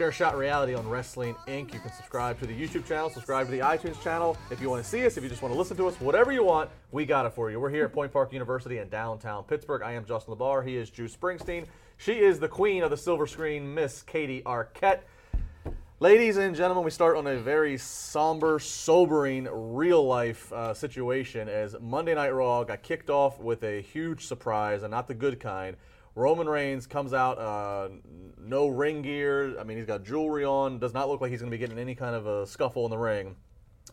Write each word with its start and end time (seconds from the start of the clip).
Chair 0.00 0.12
Shot 0.12 0.38
Reality 0.38 0.72
on 0.72 0.88
Wrestling 0.88 1.36
Inc. 1.46 1.74
You 1.74 1.78
can 1.78 1.92
subscribe 1.92 2.40
to 2.40 2.46
the 2.46 2.54
YouTube 2.54 2.86
channel, 2.86 3.10
subscribe 3.10 3.44
to 3.48 3.52
the 3.52 3.58
iTunes 3.58 4.02
channel. 4.02 4.34
If 4.50 4.58
you 4.58 4.70
want 4.70 4.82
to 4.82 4.88
see 4.88 5.04
us, 5.04 5.18
if 5.18 5.22
you 5.22 5.28
just 5.28 5.42
want 5.42 5.52
to 5.52 5.58
listen 5.58 5.76
to 5.76 5.86
us, 5.88 6.00
whatever 6.00 6.32
you 6.32 6.42
want, 6.42 6.70
we 6.90 7.04
got 7.04 7.26
it 7.26 7.34
for 7.34 7.50
you. 7.50 7.60
We're 7.60 7.68
here 7.68 7.84
at 7.84 7.92
Point 7.92 8.10
Park 8.10 8.32
University 8.32 8.78
in 8.78 8.88
downtown 8.88 9.44
Pittsburgh. 9.44 9.82
I 9.82 9.92
am 9.92 10.06
Justin 10.06 10.34
LaBar. 10.34 10.66
He 10.66 10.78
is 10.78 10.88
Juice 10.88 11.14
Springsteen. 11.14 11.66
She 11.98 12.14
is 12.14 12.40
the 12.40 12.48
queen 12.48 12.82
of 12.82 12.88
the 12.88 12.96
silver 12.96 13.26
screen, 13.26 13.74
Miss 13.74 14.00
Katie 14.00 14.40
Arquette. 14.46 15.00
Ladies 15.98 16.38
and 16.38 16.56
gentlemen, 16.56 16.82
we 16.82 16.90
start 16.90 17.18
on 17.18 17.26
a 17.26 17.36
very 17.36 17.76
somber, 17.76 18.58
sobering, 18.58 19.46
real 19.52 20.02
life 20.06 20.50
uh, 20.50 20.72
situation 20.72 21.46
as 21.46 21.76
Monday 21.78 22.14
Night 22.14 22.30
Raw 22.30 22.64
got 22.64 22.82
kicked 22.82 23.10
off 23.10 23.38
with 23.38 23.62
a 23.64 23.82
huge 23.82 24.24
surprise, 24.24 24.82
and 24.82 24.92
not 24.92 25.08
the 25.08 25.14
good 25.14 25.40
kind. 25.40 25.76
Roman 26.14 26.48
Reigns 26.48 26.86
comes 26.86 27.12
out, 27.12 27.38
uh, 27.38 27.88
no 28.38 28.66
ring 28.66 29.02
gear. 29.02 29.58
I 29.58 29.64
mean, 29.64 29.76
he's 29.76 29.86
got 29.86 30.04
jewelry 30.04 30.44
on. 30.44 30.78
Does 30.78 30.92
not 30.92 31.08
look 31.08 31.20
like 31.20 31.30
he's 31.30 31.40
going 31.40 31.50
to 31.50 31.56
be 31.56 31.60
getting 31.60 31.78
any 31.78 31.94
kind 31.94 32.14
of 32.14 32.26
a 32.26 32.46
scuffle 32.46 32.84
in 32.84 32.90
the 32.90 32.98
ring. 32.98 33.36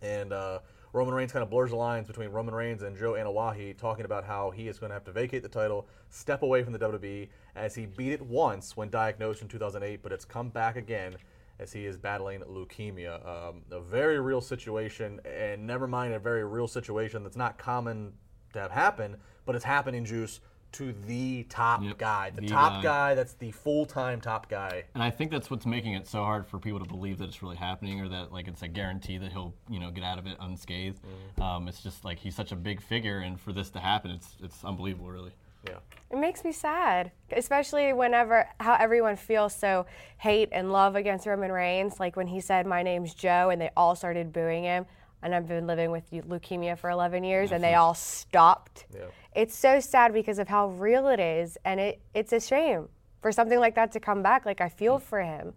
And 0.01 0.33
uh, 0.33 0.59
Roman 0.93 1.13
Reigns 1.13 1.31
kind 1.31 1.43
of 1.43 1.49
blurs 1.49 1.69
the 1.69 1.75
lines 1.75 2.07
between 2.07 2.29
Roman 2.29 2.55
Reigns 2.55 2.81
and 2.81 2.97
Joe 2.97 3.13
Anoa'i, 3.13 3.77
talking 3.77 4.05
about 4.05 4.23
how 4.23 4.49
he 4.49 4.67
is 4.67 4.79
going 4.79 4.89
to 4.89 4.93
have 4.95 5.03
to 5.05 5.11
vacate 5.11 5.43
the 5.43 5.49
title, 5.49 5.87
step 6.09 6.41
away 6.41 6.63
from 6.63 6.73
the 6.73 6.79
WWE, 6.79 7.29
as 7.55 7.75
he 7.75 7.85
beat 7.85 8.13
it 8.13 8.21
once 8.21 8.75
when 8.75 8.89
diagnosed 8.89 9.41
in 9.41 9.47
2008, 9.47 10.01
but 10.01 10.11
it's 10.11 10.25
come 10.25 10.49
back 10.49 10.75
again 10.75 11.15
as 11.59 11.71
he 11.71 11.85
is 11.85 11.97
battling 11.97 12.41
leukemia. 12.41 13.25
Um, 13.27 13.61
a 13.71 13.79
very 13.79 14.19
real 14.19 14.41
situation, 14.41 15.19
and 15.25 15.65
never 15.65 15.87
mind 15.87 16.13
a 16.13 16.19
very 16.19 16.45
real 16.45 16.67
situation 16.67 17.23
that's 17.23 17.37
not 17.37 17.57
common 17.57 18.13
to 18.53 18.59
have 18.59 18.71
happen, 18.71 19.17
but 19.45 19.55
it's 19.55 19.65
happening, 19.65 20.05
Juice, 20.05 20.39
to 20.73 20.93
the 21.05 21.43
top 21.43 21.83
Yep, 21.83 21.97
guy. 21.97 22.29
The, 22.29 22.41
the 22.41 22.47
top 22.47 22.83
guy. 22.83 23.09
guy 23.09 23.15
that's 23.15 23.33
the 23.33 23.51
full 23.51 23.85
time 23.85 24.21
top 24.21 24.49
guy. 24.49 24.83
And 24.93 25.01
I 25.03 25.09
think 25.09 25.31
that's 25.31 25.49
what's 25.49 25.65
making 25.65 25.93
it 25.93 26.07
so 26.07 26.23
hard 26.23 26.45
for 26.45 26.59
people 26.59 26.79
to 26.79 26.85
believe 26.85 27.17
that 27.19 27.25
it's 27.29 27.41
really 27.41 27.55
happening 27.55 28.01
or 28.01 28.09
that 28.09 28.31
like 28.31 28.47
it's 28.47 28.61
a 28.61 28.67
guarantee 28.67 29.17
that 29.17 29.31
he'll 29.31 29.53
you 29.69 29.79
know 29.79 29.91
get 29.91 30.03
out 30.03 30.19
of 30.19 30.27
it 30.27 30.37
unscathed. 30.39 30.99
Um, 31.41 31.67
it's 31.67 31.81
just 31.81 32.03
like 32.05 32.19
he's 32.19 32.35
such 32.35 32.51
a 32.51 32.55
big 32.55 32.81
figure, 32.81 33.19
and 33.19 33.39
for 33.39 33.53
this 33.53 33.69
to 33.71 33.79
happen, 33.79 34.11
it's 34.11 34.35
it's 34.43 34.63
unbelievable, 34.63 35.09
really. 35.09 35.31
Yeah. 35.67 35.77
It 36.11 36.17
makes 36.19 36.43
me 36.45 36.51
sad, 36.51 37.11
especially 37.31 37.91
whenever 37.91 38.47
how 38.59 38.75
everyone 38.79 39.15
feels 39.15 39.53
so 39.53 39.85
hate 40.17 40.49
and 40.51 40.71
love 40.71 40.95
against 40.95 41.25
Roman 41.25 41.51
Reigns. 41.51 41.99
Like 41.99 42.15
when 42.15 42.27
he 42.27 42.39
said, 42.39 42.65
"My 42.65 42.83
name's 42.83 43.13
Joe," 43.13 43.49
and 43.49 43.59
they 43.61 43.71
all 43.75 43.95
started 43.95 44.31
booing 44.31 44.63
him. 44.63 44.85
And 45.21 45.33
I've 45.33 45.47
been 45.47 45.65
living 45.65 45.91
with 45.91 46.09
leukemia 46.11 46.77
for 46.77 46.89
11 46.89 47.23
years, 47.23 47.51
and 47.51 47.63
they 47.63 47.73
all 47.73 47.95
stopped. 47.95 48.85
Yeah. 48.93 49.05
It's 49.35 49.57
so 49.57 49.79
sad 49.79 50.13
because 50.13 50.39
of 50.39 50.47
how 50.47 50.69
real 50.69 51.07
it 51.07 51.19
is, 51.19 51.57
and 51.65 51.79
it, 51.79 52.01
it's 52.13 52.33
a 52.33 52.39
shame 52.39 52.87
for 53.21 53.31
something 53.31 53.59
like 53.59 53.75
that 53.75 53.91
to 53.93 53.99
come 53.99 54.21
back. 54.21 54.45
Like 54.45 54.61
I 54.61 54.69
feel 54.69 54.99
for 54.99 55.21
him. 55.21 55.53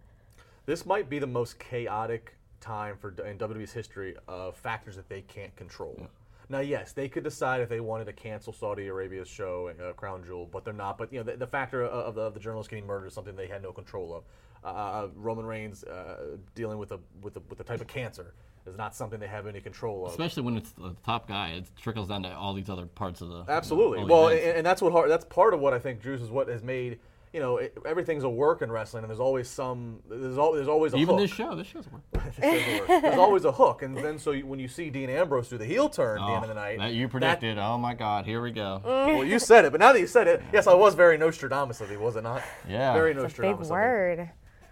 This 0.65 0.85
might 0.85 1.09
be 1.09 1.19
the 1.19 1.27
most 1.27 1.59
chaotic 1.59 2.35
time 2.59 2.95
for 2.97 3.09
in 3.25 3.37
WWE's 3.37 3.71
history 3.71 4.15
of 4.27 4.55
factors 4.55 4.95
that 4.95 5.09
they 5.09 5.21
can't 5.21 5.55
control. 5.55 6.07
Now, 6.49 6.59
yes, 6.59 6.91
they 6.91 7.07
could 7.07 7.23
decide 7.23 7.61
if 7.61 7.69
they 7.69 7.79
wanted 7.79 8.05
to 8.05 8.13
cancel 8.13 8.51
Saudi 8.51 8.87
Arabia's 8.87 9.29
show, 9.29 9.71
uh, 9.81 9.93
Crown 9.93 10.21
Jewel, 10.23 10.49
but 10.51 10.65
they're 10.65 10.73
not. 10.73 10.97
But 10.97 11.13
you 11.13 11.19
know, 11.19 11.23
the, 11.23 11.37
the 11.37 11.47
factor 11.47 11.83
of, 11.83 11.91
of, 11.91 12.15
the, 12.15 12.21
of 12.21 12.33
the 12.33 12.41
journalist 12.41 12.69
getting 12.69 12.85
murdered 12.85 13.07
is 13.07 13.13
something 13.13 13.35
they 13.35 13.47
had 13.47 13.63
no 13.63 13.71
control 13.71 14.13
of. 14.13 14.23
Uh, 14.63 15.07
Roman 15.15 15.45
Reigns 15.45 15.83
uh, 15.85 16.35
dealing 16.53 16.77
with 16.77 16.91
a 16.91 16.99
with 17.21 17.37
a 17.37 17.41
with 17.49 17.59
a 17.61 17.63
type 17.63 17.81
of 17.81 17.87
cancer 17.87 18.33
is 18.65 18.77
not 18.77 18.95
something 18.95 19.19
they 19.19 19.27
have 19.27 19.47
any 19.47 19.61
control 19.61 20.05
of. 20.05 20.11
Especially 20.11 20.43
when 20.43 20.57
it's 20.57 20.71
the 20.71 20.95
top 21.05 21.27
guy, 21.27 21.49
it 21.49 21.65
trickles 21.81 22.07
down 22.07 22.23
to 22.23 22.33
all 22.33 22.53
these 22.53 22.69
other 22.69 22.85
parts 22.85 23.21
of 23.21 23.29
the. 23.29 23.45
Absolutely. 23.47 23.99
all 23.99 24.05
the 24.05 24.13
Well, 24.13 24.27
and, 24.29 24.57
and 24.57 24.65
that's 24.65 24.81
what 24.81 25.07
that's 25.07 25.25
part 25.25 25.53
of 25.53 25.59
what 25.59 25.73
I 25.73 25.79
think 25.79 26.01
Juice 26.01 26.21
is 26.21 26.29
what 26.29 26.47
has 26.47 26.63
made 26.63 26.99
you 27.33 27.39
know 27.39 27.57
it, 27.57 27.77
everything's 27.85 28.23
a 28.23 28.29
work 28.29 28.61
in 28.61 28.71
wrestling, 28.71 29.03
and 29.03 29.09
there's 29.09 29.19
always 29.19 29.47
some 29.49 29.99
there's 30.09 30.37
al- 30.37 30.51
there's 30.51 30.67
always 30.67 30.93
a 30.93 30.97
even 30.97 31.15
hook. 31.15 31.23
this 31.23 31.31
show, 31.31 31.55
this 31.55 31.67
show's 31.67 31.87
a 31.87 31.89
work. 31.89 32.03
There's 32.37 33.17
always 33.17 33.45
a 33.45 33.51
hook, 33.51 33.83
and 33.83 33.95
then 33.97 34.19
so 34.19 34.31
you, 34.31 34.45
when 34.45 34.59
you 34.59 34.67
see 34.67 34.89
Dean 34.89 35.09
Ambrose 35.09 35.47
do 35.47 35.57
the 35.57 35.65
heel 35.65 35.87
turn 35.87 36.19
at 36.19 36.27
the 36.27 36.33
end 36.33 36.43
of 36.43 36.49
the 36.49 36.55
oh, 36.55 36.61
night, 36.61 36.79
that 36.79 36.93
you 36.93 37.07
predicted. 37.07 37.57
oh 37.57 37.77
my 37.77 37.93
God, 37.93 38.25
here 38.25 38.41
we 38.41 38.51
go. 38.51 38.81
well, 38.83 39.23
you 39.23 39.39
said 39.39 39.65
it, 39.65 39.71
but 39.71 39.79
now 39.79 39.93
that 39.93 39.99
you 39.99 40.07
said 40.07 40.27
it, 40.27 40.41
yes, 40.51 40.67
I 40.67 40.73
was 40.73 40.93
very 40.93 41.17
Nostradamus 41.17 41.79
of 41.79 41.89
you, 41.89 41.99
was 41.99 42.15
it 42.15 42.23
not? 42.23 42.41
Yeah. 42.67 42.93
very 42.93 43.11
It's 43.11 43.17
a 43.17 43.21
big 43.21 43.29
Nostradamus. 43.29 43.67
of 43.67 43.67
you. 43.67 43.73
word. 43.73 44.29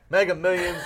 Mega 0.09 0.35
Millions. 0.35 0.81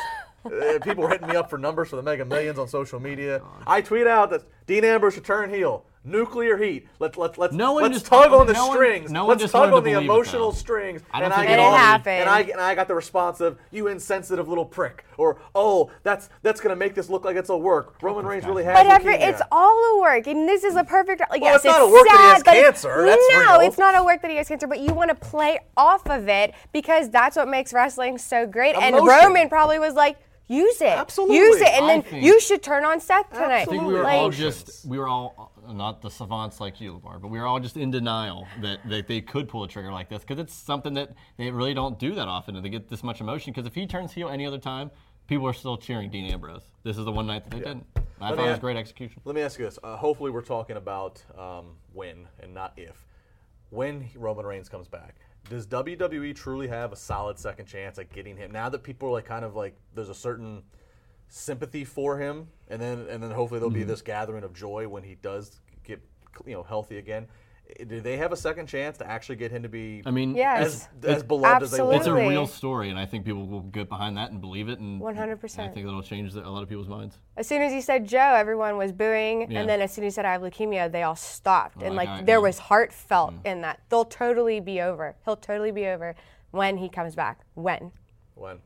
Uh, 0.46 0.80
people 0.84 1.04
were 1.04 1.10
hitting 1.10 1.28
me 1.28 1.36
up 1.36 1.50
for 1.50 1.58
numbers 1.58 1.90
for 1.90 1.96
the 1.96 2.04
Mega 2.04 2.26
Millions 2.26 2.60
on 2.60 2.68
social 2.68 3.00
media. 3.00 3.42
I 3.68 3.82
tweet 3.82 4.08
out 4.08 4.30
that 4.32 4.44
Dean 4.68 4.84
Ambrose 4.84 5.14
should 5.16 5.26
turn 5.26 5.50
heel. 5.50 5.86
Nuclear 6.06 6.58
heat. 6.58 6.86
Let's 7.00 7.18
let's 7.18 7.38
let's 7.38 7.54
No 7.54 7.72
one 7.76 7.84
let's 7.84 7.94
just- 7.96 8.08
tug 8.08 8.34
on 8.34 8.46
the 8.46 8.52
no 8.52 8.68
one- 8.68 8.76
strings. 8.76 9.10
no 9.10 9.22
one 9.24 9.30
let's 9.30 9.42
just 9.42 9.54
tug 9.54 9.70
on 9.70 9.76
the 9.76 9.80
believe 9.80 9.96
it, 10.00 10.04
emotional 10.04 10.52
strings. 10.52 11.02
I 11.14 11.22
don't 11.22 11.28
and 11.32 11.34
think 11.36 11.48
I 11.48 11.52
get 11.52 11.60
it 11.60 11.62
all- 11.62 11.78
happened. 11.78 12.20
And 12.20 12.30
I, 12.30 12.40
and 12.42 12.60
I 12.60 12.76
got 12.76 12.90
the 12.90 12.94
response 12.96 13.40
of 13.40 13.58
you 13.72 13.88
insensitive 13.88 14.50
little 14.50 14.66
prick, 14.66 15.06
or 15.16 15.38
oh 15.56 15.92
that's 16.04 16.28
that's 16.42 16.60
gonna 16.60 16.76
make 16.76 16.94
this 16.94 17.10
look 17.10 17.24
like 17.24 17.38
it's 17.38 17.48
a 17.48 17.56
work. 17.56 17.96
Roman 18.04 18.26
Reigns 18.26 18.46
really 18.46 18.66
has 18.66 18.76
But 18.76 18.88
every, 18.88 19.16
it's 19.16 19.42
all 19.50 19.96
a 19.96 20.02
work, 20.02 20.28
and 20.28 20.46
this 20.46 20.66
is 20.66 20.76
a 20.76 20.84
perfect. 20.84 21.22
Like, 21.22 21.40
Well, 21.40 21.52
yes, 21.54 21.64
it's 21.64 21.74
not 21.74 21.82
a 21.84 21.88
work 21.90 22.04
that 22.06 22.18
he 22.20 22.28
has 22.28 22.36
sad, 22.40 22.44
but 22.48 22.56
it's- 22.58 22.66
cancer, 22.84 23.06
that's 23.06 23.26
no, 23.32 23.40
real. 23.40 23.60
it's 23.62 23.78
not 23.78 23.96
a 23.98 24.04
work 24.04 24.22
that 24.24 24.30
he 24.32 24.36
has 24.36 24.50
cancer. 24.50 24.68
But 24.68 24.82
you 24.82 24.94
want 24.94 25.08
to 25.08 25.16
play 25.16 25.60
off 25.78 26.06
of 26.10 26.28
it 26.28 26.54
because 26.74 27.10
that's 27.12 27.38
what 27.38 27.48
makes 27.48 27.72
wrestling 27.72 28.18
so 28.18 28.46
great. 28.46 28.76
And 28.76 28.94
Roman 28.94 29.48
probably 29.48 29.80
was 29.80 29.94
like, 29.94 30.18
"Use 30.48 30.82
it, 30.82 30.88
Absolutely. 30.88 31.38
use 31.38 31.62
it," 31.62 31.70
and 31.70 31.86
I 31.86 31.88
then 31.88 32.02
think- 32.04 32.24
you 32.26 32.40
should 32.40 32.62
turn 32.62 32.84
on 32.86 33.00
Seth 33.00 33.30
tonight. 33.32 33.62
I 33.62 33.66
think 33.66 33.84
we 33.84 33.94
were 33.94 34.04
Like, 34.04 34.14
all 34.16 34.26
Emotions. 34.28 34.64
just 34.64 34.86
we 34.86 35.00
were 35.00 35.08
all 35.08 35.52
not 35.68 36.02
the 36.02 36.10
savants 36.10 36.60
like 36.60 36.82
you, 36.82 36.94
Lamar, 36.96 37.20
but 37.20 37.30
we 37.30 37.40
were 37.40 37.46
all 37.48 37.60
just 37.60 37.78
in 37.78 37.90
denial 37.92 38.46
that, 38.62 38.80
that 38.90 39.08
they 39.08 39.22
could 39.22 39.48
pull 39.48 39.64
a 39.64 39.68
trigger 39.68 39.92
like 39.92 40.10
this 40.10 40.20
because 40.22 40.38
it's 40.40 40.54
something 40.54 40.94
that 40.96 41.12
they 41.38 41.50
really 41.52 41.74
don't 41.74 41.98
do 41.98 42.14
that 42.16 42.28
often. 42.28 42.56
And 42.58 42.66
they 42.66 42.70
get 42.70 42.90
this 42.90 43.04
much 43.04 43.22
emotion 43.22 43.54
because 43.54 43.66
if 43.66 43.74
he 43.74 43.88
turns 43.88 44.12
heel 44.12 44.28
any 44.30 44.46
other 44.46 44.58
time, 44.58 44.92
people 45.28 45.48
are 45.48 45.54
still 45.54 45.78
cheering 45.78 46.10
Dean 46.10 46.30
Ambrose. 46.32 46.64
This 46.84 46.98
is 46.98 47.06
the 47.06 47.12
one 47.12 47.26
night 47.28 47.46
that 47.46 47.52
they 47.52 47.60
didn't. 47.60 47.86
I 48.20 48.30
Let 48.30 48.36
thought 48.38 48.46
it 48.46 48.50
was 48.50 48.58
a- 48.58 48.62
great 48.62 48.78
execution. 48.78 49.22
Let 49.26 49.36
me 49.36 49.42
ask 49.42 49.58
you 49.58 49.66
this. 49.66 49.80
Uh, 49.84 49.96
hopefully, 49.98 50.32
we're 50.32 50.42
talking 50.42 50.76
about 50.78 51.24
um, 51.38 51.78
when 51.94 52.28
and 52.42 52.54
not 52.54 52.74
if. 52.78 53.06
When 53.70 54.10
Roman 54.16 54.46
Reigns 54.46 54.68
comes 54.70 54.88
back, 54.88 55.16
does 55.50 55.68
WWE 55.68 56.36
truly 56.36 56.68
have 56.68 56.92
a 56.92 56.96
solid 56.96 57.38
second 57.38 57.66
chance 57.66 57.98
at 58.00 58.12
getting 58.12 58.38
him? 58.38 58.52
Now 58.52 58.70
that 58.70 58.84
people 58.84 59.10
are 59.10 59.12
like 59.12 59.26
kind 59.26 59.44
of 59.46 59.56
like 59.56 59.76
there's 59.94 60.10
a 60.10 60.16
certain 60.16 60.64
sympathy 61.28 61.84
for 61.84 62.18
him, 62.18 62.48
and 62.70 62.82
then 62.82 63.06
and 63.10 63.22
then 63.22 63.32
hopefully 63.32 63.60
there'll 63.60 63.72
Mm-hmm. 63.72 63.80
be 63.80 63.86
this 63.86 64.02
gathering 64.02 64.44
of 64.44 64.54
joy 64.54 64.88
when 64.88 65.04
he 65.04 65.16
does 65.16 65.60
get 65.84 66.02
you 66.46 66.54
know 66.54 66.64
healthy 66.64 66.98
again. 66.98 67.28
I- 67.80 67.84
Do 67.84 68.02
they 68.02 68.18
have 68.18 68.32
a 68.32 68.36
second 68.36 68.68
chance 68.68 68.98
to 68.98 69.10
actually 69.10 69.38
get 69.38 69.52
him 69.52 69.64
to 69.64 69.70
be 69.70 70.04
I 70.06 70.12
mean, 70.12 70.36
Yes. 70.36 70.90
as, 71.02 71.18
as 71.18 71.24
beloved 71.24 71.64
as 71.64 71.72
they 71.72 71.82
want? 71.82 71.98
it's 71.98 72.08
a 72.08 72.14
real 72.14 72.46
story, 72.46 72.90
and 72.90 73.00
I 73.00 73.06
think 73.06 73.26
people 73.26 73.48
will 73.48 73.62
get 73.62 73.90
behind 73.90 74.18
that 74.18 74.32
and 74.32 74.42
believe 74.42 74.70
it. 74.70 74.80
And 74.80 75.02
100%. 75.02 75.60
I 75.60 75.68
think 75.70 75.86
that'll 75.86 76.04
change 76.04 76.34
a 76.36 76.50
lot 76.50 76.64
of 76.64 76.70
people's 76.70 76.88
minds. 76.88 77.18
As 77.38 77.48
soon 77.48 77.62
as 77.62 77.72
he 77.72 77.82
said 77.82 78.08
Joe, 78.08 78.34
everyone 78.36 78.78
was 78.78 78.92
booing, 78.92 79.52
Yeah. 79.52 79.62
and 79.62 79.70
then 79.70 79.82
as 79.82 79.94
soon 79.94 80.04
as 80.06 80.14
he 80.14 80.16
said 80.16 80.26
I 80.26 80.34
have 80.34 80.42
leukemia, 80.42 80.92
they 80.92 81.04
all 81.04 81.16
stopped, 81.16 81.82
and 81.82 81.96
like, 81.96 82.10
like 82.10 82.26
there 82.26 82.38
yeah. 82.38 82.44
was 82.44 82.60
heartfelt 82.60 83.34
mm. 83.34 83.46
in 83.46 83.62
that. 83.62 83.80
They'll 83.90 84.06
totally 84.06 84.60
be 84.60 84.82
over. 84.82 85.16
He'll 85.26 85.36
totally 85.36 85.72
be 85.72 85.88
over 85.88 86.16
when 86.52 86.78
he 86.78 86.90
comes 86.90 87.16
back. 87.16 87.40
When? 87.56 87.92
When? 88.36 88.60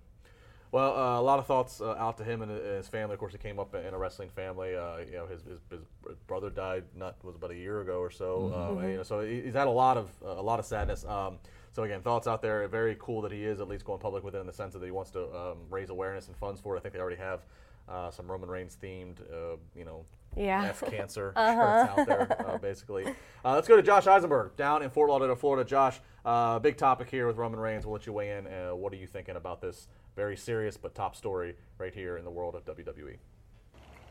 Well, 0.71 0.97
uh, 0.97 1.19
a 1.19 1.21
lot 1.21 1.39
of 1.39 1.45
thoughts 1.45 1.79
uh, 1.79 1.91
out 1.91 2.17
to 2.17 2.23
him 2.23 2.41
and 2.41 2.51
his 2.51 2.87
family. 2.87 3.13
Of 3.13 3.19
course, 3.19 3.31
he 3.33 3.39
came 3.39 3.59
up 3.59 3.73
in 3.73 3.93
a 3.93 3.97
wrestling 3.97 4.29
family. 4.29 4.75
Uh, 4.75 4.97
you 4.97 5.13
know, 5.13 5.25
his, 5.25 5.43
his, 5.43 5.59
his 5.69 6.17
brother 6.27 6.49
died 6.49 6.83
not 6.95 7.15
was 7.23 7.35
about 7.35 7.51
a 7.51 7.55
year 7.55 7.81
ago 7.81 7.99
or 7.99 8.11
so. 8.11 8.51
Mm-hmm. 8.53 8.77
Uh, 8.77 8.87
you 8.87 8.97
know, 8.97 9.03
so 9.03 9.21
he's 9.21 9.53
had 9.53 9.67
a 9.67 9.71
lot 9.71 9.97
of 9.97 10.09
a 10.25 10.41
lot 10.41 10.59
of 10.59 10.65
sadness. 10.65 11.05
Um, 11.05 11.37
so 11.71 11.83
again, 11.83 12.01
thoughts 12.01 12.27
out 12.27 12.41
there. 12.41 12.67
Very 12.67 12.97
cool 12.99 13.21
that 13.21 13.31
he 13.31 13.43
is 13.43 13.59
at 13.61 13.67
least 13.67 13.85
going 13.85 13.99
public 13.99 14.23
with 14.23 14.35
it 14.35 14.39
in 14.39 14.47
the 14.47 14.53
sense 14.53 14.73
that 14.73 14.83
he 14.83 14.91
wants 14.91 15.11
to 15.11 15.23
um, 15.35 15.57
raise 15.69 15.89
awareness 15.89 16.27
and 16.27 16.35
funds 16.35 16.59
for 16.59 16.75
it. 16.75 16.79
I 16.79 16.81
think 16.81 16.93
they 16.93 16.99
already 16.99 17.17
have 17.17 17.41
uh, 17.87 18.11
some 18.11 18.29
Roman 18.29 18.49
Reigns 18.49 18.77
themed, 18.81 19.21
uh, 19.31 19.57
you 19.75 19.85
know, 19.85 20.05
Yeah. 20.35 20.65
F 20.65 20.83
cancer 20.89 21.33
shirts 21.37 21.99
out 21.99 22.05
there, 22.05 22.45
uh, 22.47 22.57
basically. 22.61 23.05
Uh, 23.45 23.53
let's 23.55 23.67
go 23.67 23.75
to 23.75 23.83
Josh 23.83 24.07
Eisenberg 24.07 24.55
down 24.55 24.83
in 24.83 24.89
Fort 24.89 25.09
Lauderdale, 25.09 25.35
Florida. 25.35 25.67
Josh, 25.67 25.99
uh, 26.25 26.59
big 26.59 26.77
topic 26.77 27.09
here 27.09 27.27
with 27.27 27.37
Roman 27.37 27.59
Reigns. 27.59 27.85
We'll 27.85 27.93
let 27.93 28.05
you 28.05 28.13
weigh 28.13 28.37
in. 28.37 28.47
Uh, 28.47 28.75
what 28.75 28.91
are 28.91 28.97
you 28.97 29.07
thinking 29.07 29.35
about 29.35 29.61
this 29.61 29.87
very 30.17 30.35
serious 30.35 30.75
but 30.75 30.95
top 30.95 31.15
story 31.15 31.55
right 31.77 31.93
here 31.93 32.17
in 32.17 32.25
the 32.25 32.31
world 32.31 32.55
of? 32.55 32.65
WWE? 32.65 33.17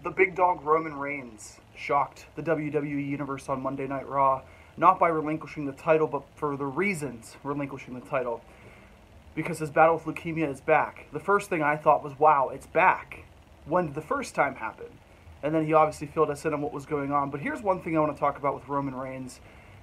The 0.05 0.11
big 0.11 0.37
dog 0.37 0.63
Roman 0.63 0.95
Reigns 0.95 1.57
shocked 1.77 2.27
the 2.37 2.43
WWE 2.43 3.09
Universe 3.09 3.49
on 3.49 3.61
Monday 3.61 3.89
Night 3.89 4.09
Raw, 4.09 4.43
not 4.77 5.01
by 5.01 5.09
relinquishing 5.09 5.67
the 5.67 5.73
title, 5.73 6.07
but 6.07 6.23
for 6.37 6.57
the 6.57 6.65
reasons 6.65 7.37
relinquishing 7.43 7.99
the 7.99 8.07
title. 8.07 8.41
Because 9.35 9.59
his 9.59 9.69
battle 9.69 9.97
with 9.97 10.17
leukemia 10.17 10.49
is 10.49 10.61
back. 10.61 11.09
The 11.13 11.19
first 11.19 11.51
thing 11.51 11.61
I 11.61 11.77
thought 11.77 12.05
was, 12.05 12.17
wow, 12.19 12.51
it's 12.55 12.69
back. 12.69 13.25
When 13.65 13.87
did 13.87 13.97
the 13.97 14.01
first 14.01 14.35
time 14.35 14.55
happen? 14.55 14.87
And 15.43 15.53
then 15.53 15.67
he 15.67 15.73
obviously 15.73 16.07
filled 16.07 16.31
us 16.31 16.45
in 16.45 16.55
on 16.55 16.63
what 16.63 16.73
was 16.73 16.87
going 16.87 17.11
on. 17.11 17.31
But 17.31 17.41
here's 17.41 17.63
one 17.63 17.83
thing 17.83 17.97
I 17.97 18.01
want 18.01 18.15
to 18.15 18.21
talk 18.21 18.39
about 18.39 18.55
with 18.55 18.69
Roman 18.69 18.95
Reigns. 18.95 19.41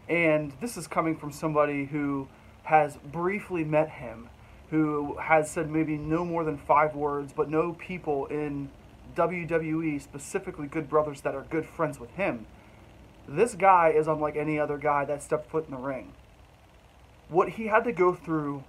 And 0.07 0.53
this 0.61 0.77
is 0.77 0.87
coming 0.87 1.17
from 1.17 1.33
somebody 1.33 1.85
who 1.85 2.29
has 2.63 2.95
briefly 2.95 3.65
met 3.65 3.89
him, 3.89 4.29
who 4.73 5.15
has 5.19 5.51
said 5.51 5.69
maybe 5.69 5.95
no 5.95 6.25
more 6.25 6.43
than 6.43 6.57
five 6.57 6.95
words, 6.95 7.31
but 7.31 7.47
no 7.47 7.73
people 7.73 8.25
in 8.25 8.71
WWE, 9.15 10.01
specifically 10.01 10.65
good 10.65 10.89
brothers 10.89 11.21
that 11.21 11.35
are 11.35 11.45
good 11.51 11.63
friends 11.63 11.99
with 11.99 12.09
him. 12.15 12.47
This 13.27 13.53
guy 13.53 13.89
is 13.89 14.07
unlike 14.07 14.35
any 14.35 14.57
other 14.57 14.79
guy 14.79 15.05
that 15.05 15.21
stepped 15.21 15.51
foot 15.51 15.65
in 15.65 15.75
the 15.75 15.77
ring. 15.77 16.13
What 17.29 17.49
he 17.49 17.67
had 17.67 17.83
to 17.83 17.91
go 17.91 18.15
through, 18.15 18.63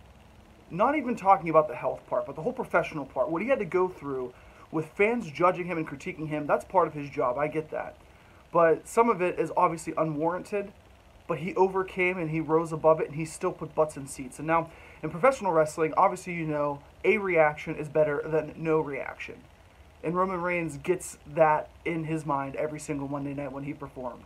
not 0.70 0.94
even 0.94 1.16
talking 1.16 1.48
about 1.48 1.68
the 1.68 1.74
health 1.74 2.06
part, 2.06 2.26
but 2.26 2.36
the 2.36 2.42
whole 2.42 2.52
professional 2.52 3.06
part, 3.06 3.30
what 3.30 3.40
he 3.40 3.48
had 3.48 3.60
to 3.60 3.64
go 3.64 3.88
through 3.88 4.34
with 4.70 4.84
fans 4.84 5.30
judging 5.30 5.64
him 5.64 5.78
and 5.78 5.88
critiquing 5.88 6.28
him, 6.28 6.46
that's 6.46 6.66
part 6.66 6.86
of 6.86 6.92
his 6.92 7.08
job. 7.08 7.38
I 7.38 7.48
get 7.48 7.70
that. 7.70 7.96
But 8.52 8.86
some 8.86 9.08
of 9.08 9.22
it 9.22 9.38
is 9.38 9.50
obviously 9.56 9.94
unwarranted, 9.96 10.70
but 11.26 11.38
he 11.38 11.54
overcame 11.54 12.18
and 12.18 12.28
he 12.30 12.40
rose 12.40 12.72
above 12.72 13.00
it 13.00 13.06
and 13.06 13.16
he 13.16 13.24
still 13.24 13.52
put 13.52 13.74
butts 13.74 13.96
in 13.96 14.06
seats. 14.06 14.38
And 14.38 14.46
now, 14.46 14.70
in 15.04 15.10
professional 15.10 15.52
wrestling, 15.52 15.92
obviously, 15.98 16.32
you 16.32 16.46
know, 16.46 16.80
a 17.04 17.18
reaction 17.18 17.76
is 17.76 17.90
better 17.90 18.22
than 18.24 18.54
no 18.56 18.80
reaction. 18.80 19.34
And 20.02 20.16
Roman 20.16 20.40
Reigns 20.40 20.78
gets 20.78 21.18
that 21.26 21.68
in 21.84 22.04
his 22.04 22.24
mind 22.24 22.56
every 22.56 22.80
single 22.80 23.06
Monday 23.06 23.34
night 23.34 23.52
when 23.52 23.64
he 23.64 23.74
performed. 23.74 24.24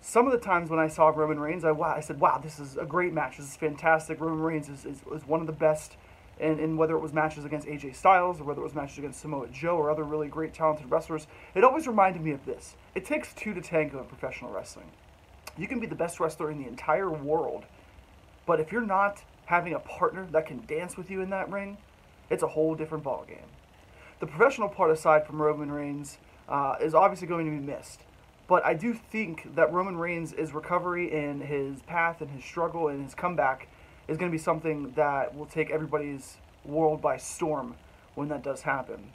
Some 0.00 0.26
of 0.26 0.32
the 0.32 0.38
times 0.40 0.68
when 0.68 0.80
I 0.80 0.88
saw 0.88 1.10
Roman 1.10 1.38
Reigns, 1.38 1.64
I, 1.64 1.70
I 1.70 2.00
said, 2.00 2.18
wow, 2.18 2.38
this 2.38 2.58
is 2.58 2.76
a 2.76 2.84
great 2.84 3.12
match. 3.12 3.36
This 3.36 3.50
is 3.50 3.56
fantastic. 3.56 4.20
Roman 4.20 4.40
Reigns 4.40 4.68
is, 4.68 4.84
is, 4.84 5.00
is 5.14 5.26
one 5.28 5.40
of 5.40 5.46
the 5.46 5.52
best. 5.52 5.96
And, 6.40 6.58
and 6.58 6.76
whether 6.76 6.96
it 6.96 7.00
was 7.00 7.12
matches 7.12 7.44
against 7.44 7.68
AJ 7.68 7.94
Styles 7.94 8.40
or 8.40 8.44
whether 8.44 8.62
it 8.62 8.64
was 8.64 8.74
matches 8.74 8.98
against 8.98 9.20
Samoa 9.20 9.46
Joe 9.52 9.76
or 9.76 9.92
other 9.92 10.02
really 10.02 10.26
great 10.26 10.54
talented 10.54 10.90
wrestlers, 10.90 11.28
it 11.54 11.62
always 11.62 11.86
reminded 11.86 12.20
me 12.20 12.32
of 12.32 12.44
this. 12.46 12.74
It 12.96 13.04
takes 13.04 13.32
two 13.32 13.54
to 13.54 13.60
tango 13.60 14.00
in 14.00 14.06
professional 14.06 14.50
wrestling. 14.50 14.90
You 15.56 15.68
can 15.68 15.78
be 15.78 15.86
the 15.86 15.94
best 15.94 16.18
wrestler 16.18 16.50
in 16.50 16.60
the 16.60 16.66
entire 16.66 17.10
world, 17.10 17.64
but 18.44 18.58
if 18.58 18.72
you're 18.72 18.80
not 18.80 19.22
having 19.46 19.74
a 19.74 19.78
partner 19.78 20.26
that 20.32 20.46
can 20.46 20.64
dance 20.66 20.96
with 20.96 21.10
you 21.10 21.20
in 21.20 21.30
that 21.30 21.50
ring, 21.50 21.78
it's 22.30 22.42
a 22.42 22.48
whole 22.48 22.74
different 22.74 23.04
ballgame. 23.04 23.48
The 24.20 24.26
professional 24.26 24.68
part, 24.68 24.90
aside 24.90 25.26
from 25.26 25.42
Roman 25.42 25.70
Reigns, 25.70 26.18
uh, 26.48 26.76
is 26.80 26.94
obviously 26.94 27.26
going 27.26 27.44
to 27.46 27.50
be 27.50 27.58
missed. 27.58 28.02
But 28.46 28.64
I 28.64 28.74
do 28.74 28.94
think 28.94 29.54
that 29.54 29.72
Roman 29.72 29.96
Reigns' 29.96 30.32
is 30.32 30.52
recovery 30.52 31.12
in 31.12 31.40
his 31.40 31.82
path 31.82 32.20
and 32.20 32.30
his 32.30 32.44
struggle 32.44 32.88
and 32.88 33.04
his 33.04 33.14
comeback 33.14 33.68
is 34.08 34.18
going 34.18 34.30
to 34.30 34.36
be 34.36 34.42
something 34.42 34.92
that 34.96 35.34
will 35.34 35.46
take 35.46 35.70
everybody's 35.70 36.36
world 36.64 37.00
by 37.00 37.16
storm 37.16 37.76
when 38.14 38.28
that 38.28 38.42
does 38.42 38.62
happen. 38.62 39.12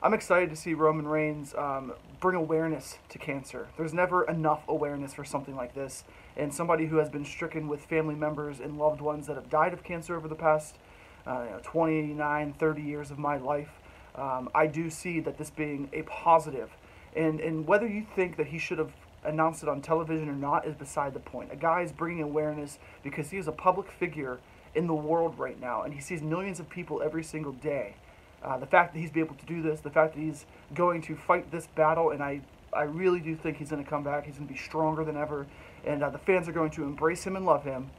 I'm 0.00 0.14
excited 0.14 0.48
to 0.50 0.56
see 0.56 0.74
Roman 0.74 1.08
Reigns 1.08 1.56
um, 1.56 1.92
bring 2.20 2.36
awareness 2.36 2.98
to 3.08 3.18
cancer. 3.18 3.66
There's 3.76 3.92
never 3.92 4.22
enough 4.22 4.62
awareness 4.68 5.12
for 5.12 5.24
something 5.24 5.56
like 5.56 5.74
this. 5.74 6.04
And 6.36 6.54
somebody 6.54 6.86
who 6.86 6.98
has 6.98 7.08
been 7.08 7.24
stricken 7.24 7.66
with 7.66 7.80
family 7.80 8.14
members 8.14 8.60
and 8.60 8.78
loved 8.78 9.00
ones 9.00 9.26
that 9.26 9.34
have 9.34 9.50
died 9.50 9.72
of 9.72 9.82
cancer 9.82 10.14
over 10.14 10.28
the 10.28 10.36
past 10.36 10.76
uh, 11.26 11.42
you 11.44 11.50
know, 11.50 11.60
29, 11.64 12.52
30 12.52 12.82
years 12.82 13.10
of 13.10 13.18
my 13.18 13.38
life, 13.38 13.70
um, 14.14 14.48
I 14.54 14.68
do 14.68 14.88
see 14.88 15.18
that 15.18 15.36
this 15.36 15.50
being 15.50 15.90
a 15.92 16.02
positive. 16.02 16.70
And, 17.16 17.40
and 17.40 17.66
whether 17.66 17.88
you 17.88 18.06
think 18.14 18.36
that 18.36 18.46
he 18.46 18.58
should 18.58 18.78
have 18.78 18.92
announced 19.24 19.64
it 19.64 19.68
on 19.68 19.82
television 19.82 20.28
or 20.28 20.34
not 20.34 20.64
is 20.64 20.76
beside 20.76 21.12
the 21.12 21.20
point. 21.20 21.50
A 21.52 21.56
guy 21.56 21.82
is 21.82 21.90
bringing 21.90 22.22
awareness 22.22 22.78
because 23.02 23.30
he 23.30 23.36
is 23.36 23.48
a 23.48 23.52
public 23.52 23.90
figure 23.90 24.38
in 24.76 24.86
the 24.86 24.94
world 24.94 25.36
right 25.40 25.60
now, 25.60 25.82
and 25.82 25.92
he 25.92 26.00
sees 26.00 26.22
millions 26.22 26.60
of 26.60 26.70
people 26.70 27.02
every 27.02 27.24
single 27.24 27.52
day. 27.52 27.96
Uh, 28.42 28.58
the 28.58 28.66
fact 28.66 28.94
that 28.94 29.00
he's 29.00 29.10
be 29.10 29.20
able 29.20 29.34
to 29.34 29.46
do 29.46 29.62
this, 29.62 29.80
the 29.80 29.90
fact 29.90 30.14
that 30.14 30.20
he's 30.20 30.46
going 30.74 31.02
to 31.02 31.16
fight 31.16 31.50
this 31.50 31.66
battle, 31.66 32.10
and 32.10 32.22
I, 32.22 32.40
I 32.72 32.82
really 32.82 33.20
do 33.20 33.34
think 33.34 33.56
he's 33.56 33.70
going 33.70 33.82
to 33.82 33.88
come 33.88 34.04
back. 34.04 34.26
He's 34.26 34.36
going 34.36 34.46
to 34.46 34.52
be 34.52 34.58
stronger 34.58 35.04
than 35.04 35.16
ever, 35.16 35.46
and 35.84 36.02
uh, 36.02 36.10
the 36.10 36.18
fans 36.18 36.48
are 36.48 36.52
going 36.52 36.70
to 36.72 36.84
embrace 36.84 37.24
him 37.24 37.36
and 37.36 37.44
love 37.44 37.64
him. 37.64 37.90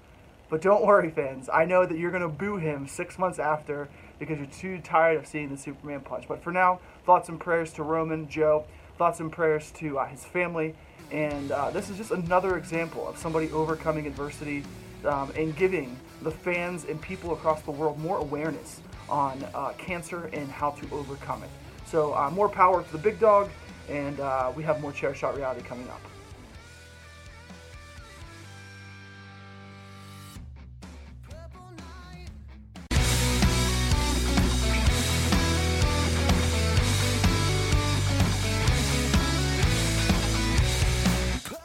But 0.50 0.62
don't 0.62 0.84
worry, 0.84 1.12
fans. 1.12 1.50
I 1.54 1.66
know 1.66 1.86
that 1.86 1.98
you're 1.98 2.12
going 2.12 2.24
to 2.24 2.30
boo 2.30 2.58
him 2.58 2.88
six 2.88 3.20
months 3.20 3.38
after 3.38 3.88
because 4.18 4.38
you're 4.38 4.48
too 4.48 4.82
tired 4.82 5.18
of 5.18 5.28
seeing 5.28 5.50
the 5.50 5.58
Superman 5.58 6.02
punch. 6.02 6.26
But 6.28 6.44
for 6.44 6.52
now, 6.52 6.80
thoughts 7.06 7.30
and 7.30 7.40
prayers 7.40 7.72
to 7.74 7.84
Roman, 7.84 8.28
Joe, 8.28 8.66
thoughts 8.98 9.20
and 9.20 9.32
prayers 9.32 9.72
to 9.78 10.00
uh, 10.00 10.08
his 10.08 10.26
family. 10.26 10.76
And 11.12 11.52
uh, 11.52 11.70
this 11.70 11.90
is 11.90 11.98
just 11.98 12.12
another 12.12 12.58
example 12.58 13.08
of 13.08 13.18
somebody 13.18 13.52
overcoming 13.52 14.08
adversity 14.08 14.64
um, 15.06 15.32
and 15.36 15.56
giving 15.56 15.98
the 16.22 16.32
fans 16.32 16.86
and 16.86 17.00
people 17.02 17.32
across 17.34 17.62
the 17.62 17.72
world 17.72 18.00
more 18.00 18.18
awareness 18.18 18.82
on 19.10 19.44
uh, 19.54 19.74
cancer 19.78 20.30
and 20.34 20.50
how 20.50 20.72
to 20.72 20.90
overcome 20.92 21.44
it. 21.44 21.50
So, 21.86 22.14
uh, 22.14 22.30
more 22.30 22.50
power 22.50 22.84
to 22.84 22.92
the 22.92 22.98
big 22.98 23.20
dog, 23.20 23.50
and 23.90 24.20
uh, 24.20 24.52
we 24.56 24.64
have 24.64 24.80
more 24.82 24.92
chair 24.92 25.16
shot 25.16 25.36
reality 25.36 25.62
coming 25.62 25.88
up. 25.90 26.02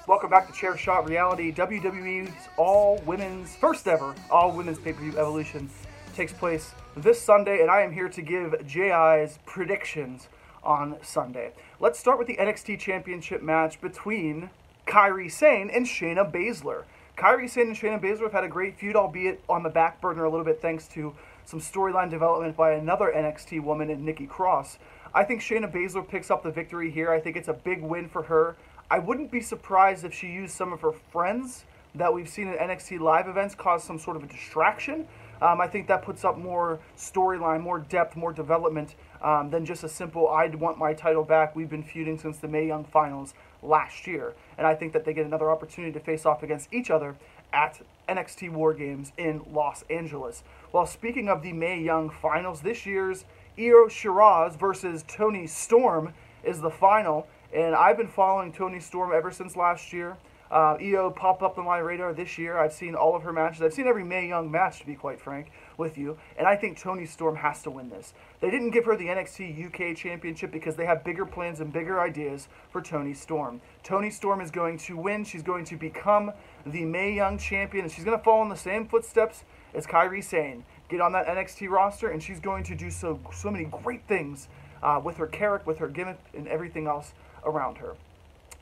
Welcome 0.07 0.29
back 0.29 0.47
to 0.47 0.53
Chair 0.53 0.77
Shot 0.77 1.09
Reality. 1.09 1.51
WWE's 1.51 2.31
all 2.59 2.99
women's, 3.07 3.57
first 3.57 3.89
ever 3.89 4.15
all 4.31 4.53
women's 4.53 4.79
pay 4.79 4.93
per 4.93 5.01
view 5.01 5.19
evolution 5.19 5.69
takes 6.15 6.33
place 6.33 6.75
this 6.97 7.21
Sunday, 7.21 7.61
and 7.61 7.71
I 7.71 7.83
am 7.83 7.93
here 7.93 8.09
to 8.09 8.23
give 8.23 8.55
JI's 8.67 9.41
predictions 9.47 10.29
on 10.63 10.97
Sunday. 11.03 11.53
Let's 11.81 11.99
start 11.99 12.19
with 12.19 12.29
the 12.29 12.37
NXT 12.37 12.79
Championship 12.79 13.43
match 13.43 13.81
between 13.81 14.51
Kairi 14.87 15.31
Sane 15.31 15.71
and 15.71 15.87
Shayna 15.87 16.31
Baszler. 16.31 16.85
Kairi 17.19 17.51
Sane 17.51 17.69
and 17.69 17.77
Shayna 17.77 18.01
Baszler 18.01 18.23
have 18.23 18.33
had 18.33 18.45
a 18.45 18.49
great 18.49 18.79
feud, 18.79 18.95
albeit 18.95 19.43
on 19.49 19.65
the 19.65 19.69
back 19.69 20.01
burner 20.01 20.25
a 20.25 20.31
little 20.31 20.45
bit 20.45 20.63
thanks 20.63 20.87
to 20.89 21.15
some 21.45 21.61
storyline 21.61 22.11
development 22.11 22.57
by 22.57 22.73
another 22.73 23.13
NXT 23.15 23.63
woman 23.63 23.91
in 23.91 24.05
Nikki 24.05 24.27
Cross. 24.27 24.79
I 25.13 25.25
think 25.25 25.41
Shayna 25.41 25.71
Baszler 25.71 26.07
picks 26.07 26.31
up 26.31 26.43
the 26.43 26.51
victory 26.51 26.91
here. 26.91 27.11
I 27.11 27.21
think 27.21 27.37
it's 27.37 27.49
a 27.49 27.53
big 27.53 27.83
win 27.83 28.09
for 28.09 28.23
her. 28.23 28.57
I 28.91 29.01
wouldn't 29.01 29.33
be 29.33 29.41
surprised 29.41 30.05
if 30.05 30.15
she 30.15 30.29
used 30.29 30.55
some 30.55 30.73
of 30.73 30.81
her 30.81 30.93
friends 30.93 31.65
that 31.95 32.13
we've 32.13 32.29
seen 32.29 32.49
at 32.49 32.59
NXT 32.59 33.01
live 33.01 33.29
events 33.29 33.55
cause 33.55 33.83
some 33.83 33.99
sort 33.99 34.17
of 34.17 34.25
a 34.25 34.27
distraction. 34.27 35.07
Um, 35.45 35.61
I 35.61 35.67
think 35.67 35.89
that 35.89 36.03
puts 36.03 36.25
up 36.25 36.39
more 36.39 36.81
storyline, 36.97 37.61
more 37.61 37.79
depth, 37.79 38.17
more 38.17 38.33
development 38.33 38.95
um, 39.21 39.51
than 39.51 39.67
just 39.67 39.85
a 39.85 39.89
simple 39.91 40.27
"I'd 40.29 40.55
want 40.55 40.79
my 40.79 40.95
title 40.95 41.23
back." 41.23 41.55
We've 41.55 41.69
been 41.69 41.83
feuding 41.83 42.17
since 42.19 42.39
the 42.39 42.49
Mae 42.49 42.67
Young 42.67 42.85
Finals 42.85 43.35
last 43.63 44.07
year, 44.07 44.33
and 44.57 44.67
I 44.67 44.75
think 44.75 44.95
that 44.95 45.05
they 45.05 45.13
get 45.13 45.27
another 45.27 45.51
opportunity 45.51 45.93
to 45.93 46.01
face 46.01 46.25
off 46.25 46.43
against 46.43 46.73
each 46.73 46.91
other 46.91 47.17
at 47.53 47.83
NXT 48.09 48.53
War 48.53 48.73
Games 48.73 49.13
in 49.19 49.43
Los 49.53 49.85
Angeles. 49.91 50.45
Well, 50.73 50.87
speaking 50.87 51.29
of 51.29 51.43
the 51.43 51.53
Mae 51.53 51.79
Young 51.79 52.09
Finals, 52.09 52.63
this 52.63 52.87
year's 52.87 53.27
Io 53.59 53.87
Shirai 53.87 54.59
versus 54.59 55.05
Toni 55.07 55.47
Storm 55.47 56.15
is 56.43 56.63
the 56.63 56.71
final. 56.71 57.27
And 57.53 57.75
I've 57.75 57.99
been 57.99 58.09
following 58.09 58.51
Toni 58.51 58.81
Storm 58.81 59.13
ever 59.15 59.31
since 59.31 59.55
last 59.57 59.93
year. 59.93 60.17
Uh, 60.51 60.77
Io 60.81 61.11
popped 61.11 61.43
up 61.43 61.59
on 61.59 61.65
my 61.65 61.79
radar 61.79 62.13
this 62.13 62.39
year. 62.39 62.59
I've 62.59 62.73
seen 62.73 62.95
all 62.95 63.17
of 63.17 63.23
her 63.23 63.33
matches. 63.33 63.63
I've 63.63 63.73
seen 63.73 63.87
every 63.87 64.05
Mae 64.05 64.29
Young 64.29 64.51
match, 64.51 64.81
to 64.81 64.87
be 64.87 64.95
quite 64.95 65.21
frank 65.21 65.51
with 65.77 65.99
you. 65.99 66.19
And 66.37 66.47
I 66.47 66.57
think 66.57 66.79
Toni 66.79 67.07
Storm 67.07 67.37
has 67.37 67.63
to 67.63 67.71
win 67.71 67.89
this. 67.89 68.15
They 68.41 68.51
didn't 68.51 68.71
give 68.71 68.85
her 68.85 68.97
the 68.97 69.07
NXT 69.07 69.67
UK 69.67 69.97
Championship 69.97 70.53
because 70.53 70.77
they 70.77 70.87
have 70.87 71.03
bigger 71.03 71.27
plans 71.27 71.61
and 71.61 71.73
bigger 71.73 72.01
ideas 72.01 72.49
for 72.71 72.81
Toni 72.81 73.15
Storm. 73.15 73.61
Toni 73.83 74.11
Storm 74.11 74.41
is 74.41 74.51
going 74.51 74.79
to 74.79 74.97
win. 74.97 75.25
She's 75.25 75.43
going 75.43 75.65
to 75.67 75.77
become 75.77 76.33
the 76.67 76.85
Mae 76.85 77.13
Young 77.13 77.39
champion, 77.39 77.85
and 77.85 77.93
she's 77.93 78.05
going 78.05 78.17
to 78.17 78.23
follow 78.23 78.43
in 78.43 78.49
the 78.49 78.57
same 78.57 78.87
footsteps 78.87 79.45
as 79.75 79.87
Kairi 79.87 80.23
Sane. 80.23 80.65
Get 80.89 81.01
on 81.01 81.13
that 81.13 81.27
NXT 81.27 81.69
roster, 81.71 82.09
and 82.09 82.23
she's 82.23 82.41
going 82.41 82.65
to 82.65 82.75
do 82.75 82.91
so 82.91 83.19
so 83.33 83.51
many 83.51 83.65
great 83.65 84.07
things 84.07 84.49
uh, 84.83 85.01
with 85.03 85.17
her 85.17 85.27
character, 85.27 85.67
with 85.67 85.79
her 85.79 85.89
gimmick, 85.89 86.19
and 86.35 86.47
everything 86.47 86.87
else 86.87 87.15
around 87.45 87.79
her. 87.79 87.97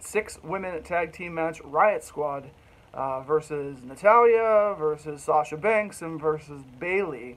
Six 0.04 0.38
women 0.42 0.82
tag 0.82 1.12
team 1.12 1.34
match 1.34 1.60
Riot 1.62 2.02
Squad 2.02 2.50
uh, 2.92 3.20
versus 3.20 3.78
Natalya 3.82 4.74
versus 4.76 5.22
Sasha 5.22 5.56
Banks 5.56 6.02
and 6.02 6.20
versus 6.20 6.62
Bayley. 6.80 7.36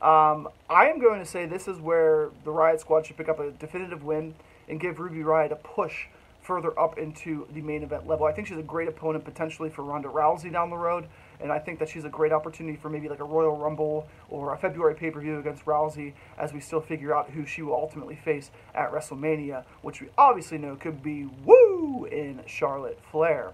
Um, 0.00 0.48
I 0.70 0.86
am 0.86 1.00
going 1.00 1.18
to 1.18 1.26
say 1.26 1.44
this 1.44 1.66
is 1.66 1.80
where 1.80 2.30
the 2.44 2.50
Riot 2.50 2.80
Squad 2.80 3.06
should 3.06 3.16
pick 3.16 3.28
up 3.28 3.40
a 3.40 3.50
definitive 3.50 4.04
win 4.04 4.34
and 4.68 4.78
give 4.78 5.00
Ruby 5.00 5.22
Riot 5.22 5.50
a 5.50 5.56
push 5.56 6.06
further 6.40 6.78
up 6.78 6.98
into 6.98 7.48
the 7.52 7.62
main 7.62 7.82
event 7.82 8.06
level. 8.06 8.26
I 8.26 8.32
think 8.32 8.46
she's 8.46 8.58
a 8.58 8.62
great 8.62 8.86
opponent 8.86 9.24
potentially 9.24 9.70
for 9.70 9.82
Ronda 9.82 10.08
Rousey 10.08 10.52
down 10.52 10.70
the 10.70 10.76
road, 10.76 11.06
and 11.40 11.52
I 11.52 11.58
think 11.58 11.78
that 11.78 11.88
she's 11.88 12.04
a 12.04 12.08
great 12.08 12.32
opportunity 12.32 12.76
for 12.76 12.88
maybe 12.88 13.08
like 13.08 13.20
a 13.20 13.24
Royal 13.24 13.56
Rumble 13.56 14.06
or 14.28 14.52
a 14.52 14.58
February 14.58 14.94
pay 14.94 15.10
per 15.10 15.20
view 15.20 15.38
against 15.38 15.64
Rousey 15.64 16.14
as 16.38 16.52
we 16.52 16.60
still 16.60 16.80
figure 16.80 17.14
out 17.14 17.30
who 17.30 17.44
she 17.44 17.62
will 17.62 17.74
ultimately 17.74 18.16
face 18.16 18.50
at 18.74 18.92
WrestleMania, 18.92 19.64
which 19.82 20.00
we 20.00 20.08
obviously 20.16 20.58
know 20.58 20.76
could 20.76 21.02
be 21.02 21.28
woo 21.44 22.04
in 22.06 22.40
Charlotte 22.46 23.00
Flair. 23.10 23.52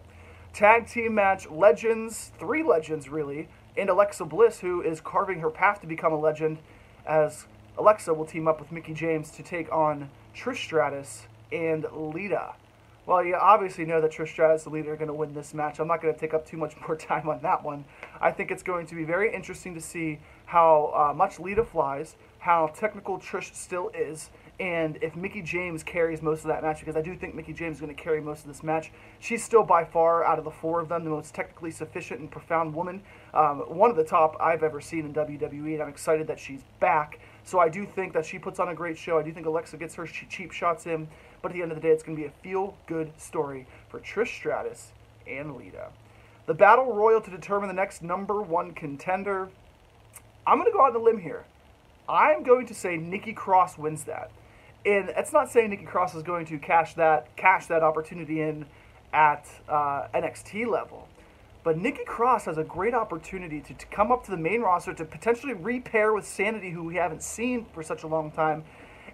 Tag 0.53 0.89
team 0.89 1.15
match 1.15 1.49
legends, 1.49 2.33
three 2.39 2.63
legends 2.63 3.09
really, 3.09 3.49
and 3.77 3.89
Alexa 3.89 4.25
Bliss, 4.25 4.61
who 4.61 4.83
is 4.83 5.01
carving 5.01 5.41
her 5.41 5.51
path 5.51 5.81
to 5.81 5.87
become 5.87 6.13
a 6.13 6.19
legend, 6.19 6.59
as 7.07 7.47
Alexa 7.79 8.13
will 8.13 8.27
team 8.27 8.49
up 8.49 8.61
with 8.61 8.73
Mickie 8.73 8.95
James 8.95 9.31
to 9.31 9.43
take 9.43 9.71
on 9.73 10.11
Trish 10.35 10.57
Stratus 10.57 11.27
and 11.53 11.87
Lita. 11.93 12.55
Well, 13.11 13.25
you 13.25 13.35
obviously 13.35 13.85
know 13.87 14.01
that 14.03 14.13
Trish 14.13 14.29
Stratus 14.29 14.67
and 14.67 14.73
Lita 14.73 14.89
are 14.89 14.95
going 14.95 15.09
to 15.09 15.15
win 15.15 15.35
this 15.35 15.53
match. 15.53 15.81
I'm 15.81 15.89
not 15.89 16.01
going 16.01 16.15
to 16.15 16.21
take 16.21 16.33
up 16.33 16.47
too 16.47 16.57
much 16.57 16.77
more 16.87 16.95
time 16.95 17.29
on 17.29 17.41
that 17.43 17.65
one. 17.65 17.85
I 18.21 18.31
think 18.31 18.53
it's 18.53 18.63
going 18.63 18.87
to 18.87 18.95
be 18.95 19.03
very 19.03 19.35
interesting 19.35 19.75
to 19.75 19.81
see 19.81 20.21
how 20.47 20.93
uh, 20.95 21.13
much 21.13 21.41
Lita 21.41 21.65
flies, 21.65 22.15
how 22.39 22.69
technical 22.69 23.19
Trish 23.19 23.53
still 23.53 23.91
is, 23.99 24.31
and 24.61 24.99
if 25.03 25.17
Mickie 25.17 25.41
James 25.41 25.83
carries 25.83 26.21
most 26.21 26.43
of 26.43 26.49
that 26.49 26.63
match, 26.63 26.81
because 26.81 26.95
I 26.95 27.01
do 27.01 27.17
think 27.17 27.35
Mickie 27.35 27.55
James 27.55 27.79
is 27.79 27.81
going 27.81 27.93
to 27.93 28.01
carry 28.01 28.21
most 28.21 28.43
of 28.43 28.47
this 28.47 28.63
match, 28.63 28.93
she's 29.19 29.43
still 29.43 29.65
by 29.65 29.85
far 29.85 30.23
out 30.23 30.39
of 30.39 30.45
the 30.45 30.51
four 30.51 30.81
of 30.81 30.91
them 30.91 31.03
the 31.03 31.11
most 31.11 31.35
technically 31.35 31.71
sufficient 31.71 32.21
and 32.21 32.31
profound 32.31 32.75
woman. 32.75 33.03
Um, 33.33 33.61
one 33.61 33.91
of 33.91 33.97
the 33.97 34.05
top 34.05 34.37
I've 34.39 34.63
ever 34.63 34.81
seen 34.81 35.07
in 35.07 35.15
WWE, 35.15 35.73
and 35.73 35.83
I'm 35.83 35.89
excited 35.89 36.27
that 36.27 36.39
she's 36.39 36.63
back. 36.79 37.21
So 37.43 37.59
I 37.59 37.71
do 37.71 37.87
think 37.87 38.13
that 38.13 38.27
she 38.27 38.39
puts 38.39 38.61
on 38.61 38.69
a 38.69 38.75
great 38.75 38.99
show. 38.99 39.19
I 39.19 39.23
do 39.23 39.33
think 39.33 39.47
Alexa 39.47 39.79
gets 39.79 39.95
her 39.95 40.07
cheap 40.07 40.53
shots 40.53 40.87
in, 40.87 41.09
but 41.43 41.51
at 41.51 41.55
the 41.55 41.63
end 41.63 41.73
of 41.73 41.77
the 41.77 41.83
day, 41.83 41.93
it's 41.93 42.03
going 42.03 42.17
to 42.17 42.23
be 42.23 42.29
a 42.29 42.33
feel-good 42.43 43.13
story 43.19 43.67
for 43.89 44.01
Trish 44.01 44.29
Stratus 44.29 44.93
and 45.27 45.57
Lita. 45.57 45.89
The 46.47 46.55
battle 46.55 46.93
royal 46.93 47.21
to 47.21 47.31
determine 47.31 47.69
the 47.69 47.75
next 47.75 48.03
number 48.03 48.43
one 48.43 48.73
contender. 48.73 49.51
I'm 50.47 50.59
going 50.59 50.71
to 50.71 50.77
go 50.77 50.83
out 50.83 50.91
on 50.91 50.97
a 50.97 51.05
limb 51.05 51.21
here. 51.21 51.45
I'm 52.09 52.43
going 52.43 52.67
to 52.67 52.75
say 52.75 52.97
Nikki 52.97 53.33
Cross 53.33 53.79
wins 53.79 54.05
that 54.05 54.31
and 54.85 55.09
that's 55.11 55.33
not 55.33 55.51
saying 55.51 55.71
Nikki 55.71 55.85
Cross 55.85 56.15
is 56.15 56.23
going 56.23 56.47
to 56.47 56.59
cash 56.59 56.95
that 56.95 57.35
cash 57.37 57.67
that 57.67 57.83
opportunity 57.83 58.41
in 58.41 58.67
at 59.13 59.47
uh, 59.69 60.07
NXT 60.15 60.67
level, 60.67 61.09
but 61.65 61.77
Nikki 61.77 62.05
Cross 62.05 62.45
has 62.45 62.59
a 62.59 62.65
great 62.65 62.95
opportunity 62.95 63.61
to, 63.61 63.75
to 63.75 63.87
come 63.87 64.13
up 64.13 64.25
to 64.25 64.31
the 64.31 64.37
main 64.37 64.61
roster 64.61 64.95
to 64.95 65.05
potentially 65.05 65.53
repair 65.53 66.13
with 66.13 66.27
Sanity, 66.27 66.71
who 66.71 66.85
we 66.85 66.95
haven't 66.95 67.23
seen 67.23 67.67
for 67.75 67.83
such 67.83 68.05
a 68.05 68.07
long 68.07 68.31
time, 68.31 68.65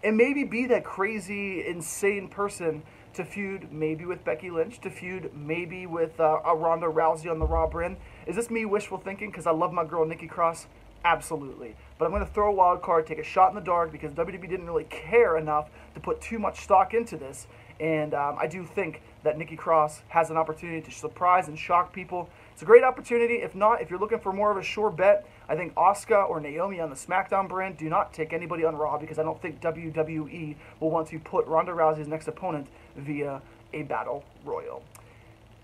and 0.06 0.16
maybe 0.16 0.44
be 0.44 0.66
that 0.66 0.84
crazy, 0.84 1.66
insane 1.66 2.28
person 2.28 2.84
to 3.14 3.24
feud 3.24 3.72
maybe 3.72 4.04
with 4.04 4.24
Becky 4.24 4.50
Lynch, 4.50 4.80
to 4.82 4.90
feud 4.90 5.32
maybe 5.34 5.84
with 5.84 6.20
uh, 6.20 6.38
Ronda 6.54 6.86
Rousey 6.86 7.28
on 7.28 7.40
the 7.40 7.44
Raw 7.44 7.66
brand. 7.66 7.96
Is 8.24 8.36
this 8.36 8.48
me 8.48 8.64
wishful 8.64 8.98
thinking? 8.98 9.32
Because 9.32 9.48
I 9.48 9.50
love 9.50 9.72
my 9.72 9.84
girl 9.84 10.06
Nikki 10.06 10.28
Cross. 10.28 10.68
Absolutely. 11.04 11.74
But 11.98 12.04
I'm 12.04 12.12
going 12.12 12.24
to 12.24 12.32
throw 12.32 12.50
a 12.50 12.54
wild 12.54 12.82
card, 12.82 13.04
take 13.04 13.18
a 13.18 13.24
shot 13.24 13.48
in 13.48 13.56
the 13.56 13.60
dark 13.60 13.90
because 13.90 14.12
WWE 14.12 14.48
didn't 14.48 14.66
really 14.66 14.84
care 14.84 15.38
enough 15.38 15.70
to 15.94 16.00
put 16.00 16.20
too 16.20 16.38
much 16.38 16.60
stock 16.60 16.94
into 16.94 17.16
this. 17.16 17.48
And 17.80 18.14
um, 18.14 18.36
I 18.38 18.46
do 18.46 18.64
think 18.64 19.02
that 19.24 19.36
Nikki 19.36 19.56
Cross 19.56 20.02
has 20.08 20.30
an 20.30 20.36
opportunity 20.36 20.82
to 20.82 20.90
surprise 20.96 21.48
and 21.48 21.58
shock 21.58 21.92
people. 21.92 22.30
It's 22.56 22.62
a 22.62 22.64
great 22.64 22.84
opportunity. 22.84 23.34
If 23.34 23.54
not, 23.54 23.82
if 23.82 23.90
you're 23.90 23.98
looking 23.98 24.18
for 24.18 24.32
more 24.32 24.50
of 24.50 24.56
a 24.56 24.62
sure 24.62 24.88
bet, 24.88 25.28
I 25.46 25.56
think 25.56 25.74
Asuka 25.74 26.26
or 26.26 26.40
Naomi 26.40 26.80
on 26.80 26.88
the 26.88 26.96
SmackDown 26.96 27.50
brand. 27.50 27.76
Do 27.76 27.86
not 27.90 28.14
take 28.14 28.32
anybody 28.32 28.64
on 28.64 28.74
Raw 28.74 28.96
because 28.96 29.18
I 29.18 29.24
don't 29.24 29.38
think 29.42 29.60
WWE 29.60 30.56
will 30.80 30.90
want 30.90 31.08
to 31.08 31.18
put 31.18 31.46
Ronda 31.46 31.72
Rousey's 31.72 32.08
next 32.08 32.28
opponent 32.28 32.68
via 32.96 33.42
a 33.74 33.82
battle 33.82 34.24
royal. 34.42 34.82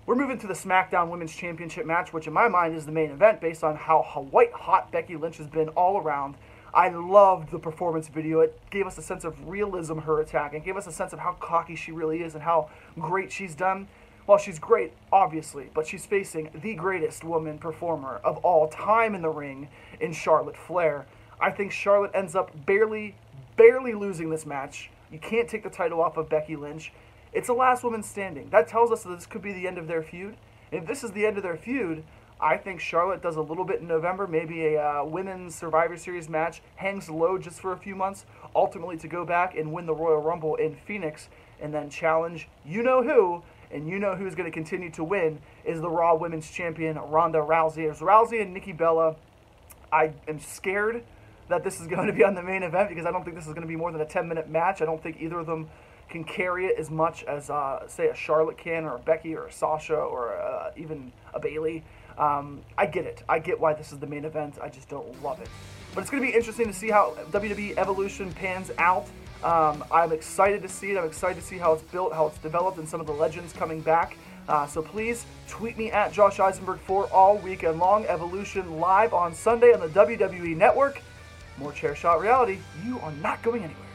We're 0.05 0.17
moving 0.17 0.39
to 0.41 0.47
the 0.47 0.53
SmackDown 0.53 1.09
Women's 1.09 1.35
Championship 1.35 1.87
match, 1.87 2.13
which 2.13 2.27
in 2.27 2.35
my 2.35 2.49
mind 2.49 2.77
is 2.77 2.85
the 2.85 2.93
main 2.93 3.11
event 3.11 3.41
based 3.41 3.65
on 3.65 3.75
how, 3.75 4.03
how 4.03 4.25
white 4.25 4.53
hot 4.53 4.93
Becky 4.93 5.17
Lynch 5.17 5.39
has 5.39 5.47
been 5.47 5.71
all 5.71 5.97
around. 5.97 6.35
I 6.75 6.89
loved 6.89 7.51
the 7.51 7.59
performance 7.59 8.09
video. 8.09 8.41
It 8.41 8.59
gave 8.71 8.87
us 8.87 8.99
a 8.99 9.03
sense 9.03 9.25
of 9.25 9.49
realism, 9.49 10.01
her 10.01 10.21
attack, 10.21 10.53
and 10.53 10.63
gave 10.63 10.77
us 10.77 10.87
a 10.87 10.93
sense 10.93 11.15
of 11.15 11.21
how 11.21 11.33
cocky 11.41 11.75
she 11.75 11.91
really 11.91 12.23
is 12.23 12.35
and 12.35 12.43
how 12.43 12.69
great 12.99 13.33
she's 13.33 13.55
done. 13.55 13.89
Well, 14.27 14.39
she's 14.39 14.59
great, 14.59 14.93
obviously, 15.13 15.69
but 15.75 15.87
she's 15.87 16.07
facing 16.07 16.51
the 16.55 16.75
greatest 16.75 17.25
woman 17.25 17.59
performer 17.59 18.21
of 18.23 18.39
all 18.39 18.69
time 18.69 19.15
in 19.15 19.23
the 19.23 19.29
ring 19.29 19.69
in 20.01 20.13
Charlotte 20.13 20.57
Flair. 20.57 21.07
I 21.41 21.51
think 21.51 21.73
Charlotte 21.73 22.13
ends 22.15 22.37
up 22.37 22.51
barely, 22.65 23.17
barely 23.57 23.95
losing 23.95 24.31
this 24.31 24.47
match. 24.47 24.91
You 25.11 25.19
can't 25.19 25.49
take 25.49 25.65
the 25.65 25.71
title 25.71 26.01
off 26.01 26.17
of 26.17 26.29
Becky 26.29 26.55
Lynch. 26.55 26.93
It's 27.33 27.49
the 27.49 27.53
last 27.53 27.83
woman 27.83 28.03
standing. 28.03 28.49
That 28.51 28.69
tells 28.69 28.93
us 28.93 29.03
that 29.03 29.15
this 29.17 29.27
could 29.27 29.43
be 29.43 29.53
the 29.53 29.67
end 29.67 29.77
of 29.77 29.89
their 29.89 30.03
feud. 30.03 30.37
If 30.71 30.87
this 30.87 31.03
is 31.03 31.11
the 31.11 31.27
end 31.27 31.37
of 31.37 31.43
their 31.43 31.57
feud, 31.57 32.05
I 32.41 32.57
think 32.57 32.81
Charlotte 32.81 33.23
does 33.23 33.37
a 33.37 33.41
little 33.41 33.65
bit 33.65 33.81
in 33.81 33.89
November, 33.89 34.27
maybe 34.27 34.75
a 34.75 34.83
uh, 34.83 35.05
women's 35.05 35.55
Survivor 35.55 35.97
Series 35.97 36.29
match, 36.29 36.63
hangs 36.77 37.09
low 37.11 37.39
just 37.39 37.61
for 37.61 37.73
a 37.73 37.77
few 37.77 37.95
months, 37.95 38.25
ultimately 38.55 38.97
to 38.99 39.09
go 39.09 39.25
back 39.25 39.57
and 39.57 39.73
win 39.73 39.87
the 39.87 39.95
Royal 39.95 40.21
Rumble 40.21 40.57
in 40.57 40.75
Phoenix, 40.75 41.29
and 41.61 41.73
then 41.73 41.89
challenge 41.89 42.49
you 42.65 42.83
know 42.83 43.03
who, 43.03 43.43
and 43.73 43.89
you 43.89 43.99
know 43.99 44.15
who's 44.15 44.35
going 44.35 44.51
to 44.51 44.55
continue 44.55 44.91
to 44.93 45.05
win 45.05 45.41
is 45.65 45.81
the 45.81 45.89
Raw 45.89 46.15
Women's 46.15 46.51
Champion 46.51 46.97
Ronda 46.97 47.39
Rousey. 47.39 47.91
It's 47.91 48.01
Rousey 48.01 48.43
and 48.43 48.53
Nikki 48.53 48.73
Bella. 48.73 49.17
I 49.93 50.13
am 50.29 50.41
scared 50.41 51.05
that 51.49 51.65
this 51.65 51.81
is 51.81 51.87
going 51.89 52.07
to 52.07 52.13
be 52.13 52.25
on 52.25 52.35
the 52.35 52.43
main 52.43 52.63
event 52.63 52.89
because 52.89 53.07
I 53.07 53.11
don't 53.11 53.25
think 53.25 53.37
this 53.37 53.47
is 53.47 53.53
going 53.53 53.63
to 53.63 53.69
be 53.69 53.77
more 53.77 53.93
than 53.93 54.01
a 54.01 54.07
10 54.07 54.29
minute 54.29 54.49
match. 54.49 54.83
I 54.83 54.85
don't 54.85 55.03
think 55.03 55.21
either 55.21 55.39
of 55.39 55.47
them 55.47 55.69
can 56.09 56.25
carry 56.25 56.67
it 56.67 56.79
as 56.79 56.91
much 56.91 57.25
as, 57.25 57.49
uh, 57.49 57.89
say, 57.89 58.09
a 58.09 58.15
Charlotte 58.15 58.59
can, 58.59 58.85
or 58.85 58.97
a 58.97 58.99
Becky, 58.99 59.35
or 59.35 59.47
a 59.47 59.53
Sasha, 59.53 59.97
or 59.97 60.37
uh, 60.37 60.71
even 60.77 61.11
a 61.33 61.41
Bayley. 61.41 61.83
Um, 62.19 62.61
I 62.77 62.85
get 62.85 63.07
it. 63.07 63.23
I 63.29 63.39
get 63.39 63.59
why 63.59 63.73
this 63.73 63.93
is 63.93 63.99
the 63.99 64.07
main 64.07 64.27
event. 64.27 64.59
I 64.63 64.69
just 64.69 64.91
don't 64.91 65.23
love 65.23 65.41
it. 65.41 65.49
But 65.95 66.03
it's 66.03 66.11
going 66.11 66.23
to 66.23 66.29
be 66.29 66.35
interesting 66.37 66.67
to 66.67 66.73
see 66.73 66.91
how 66.91 67.17
WWE 67.31 67.79
Evolution 67.79 68.31
pans 68.33 68.71
out. 68.77 69.07
Um, 69.45 69.85
I'm 69.91 70.13
excited 70.13 70.63
to 70.63 70.69
see 70.69 70.93
it. 70.93 70.99
I'm 70.99 71.07
excited 71.07 71.41
to 71.41 71.47
see 71.47 71.59
how 71.59 71.73
it's 71.73 71.83
built, 71.83 72.13
how 72.13 72.27
it's 72.27 72.39
developed, 72.39 72.79
and 72.79 72.89
some 72.89 73.01
of 73.01 73.07
the 73.07 73.13
legends 73.13 73.53
coming 73.53 73.81
back. 73.81 74.17
Uh, 74.49 74.67
so 74.67 74.83
please 74.83 75.25
tweet 75.49 75.79
me 75.79 75.91
at 75.91 76.13
Josh 76.13 76.41
Eisenberg 76.41 76.81
for 76.81 77.07
all 77.13 77.39
weekend 77.39 77.79
long. 77.79 78.05
Evolution 78.07 78.81
live 78.81 79.15
on 79.15 79.35
Sunday 79.35 79.73
on 79.73 79.81
the 79.81 79.89
WWE 79.89 80.57
Network. 80.57 81.01
More 81.59 81.73
chair 81.73 81.95
shot 81.95 82.21
reality. 82.21 82.59
You 82.85 82.99
are 83.01 83.13
not 83.13 83.43
going 83.43 83.63
anywhere. 83.63 83.92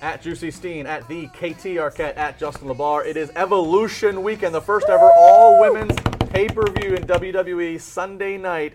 At 0.00 0.22
Juicy 0.22 0.50
Steen, 0.50 0.86
at 0.86 1.06
the 1.08 1.26
KT 1.28 1.76
Arquette, 1.78 2.16
at 2.16 2.38
Justin 2.38 2.68
LaBar. 2.68 3.06
It 3.06 3.16
is 3.16 3.30
Evolution 3.36 4.22
Weekend, 4.22 4.54
the 4.54 4.60
first 4.60 4.88
ever 4.88 5.10
all 5.16 5.60
women's 5.60 5.96
pay 6.30 6.48
per 6.48 6.70
view 6.70 6.94
in 6.94 7.04
WWE 7.04 7.80
Sunday 7.80 8.36
night 8.36 8.74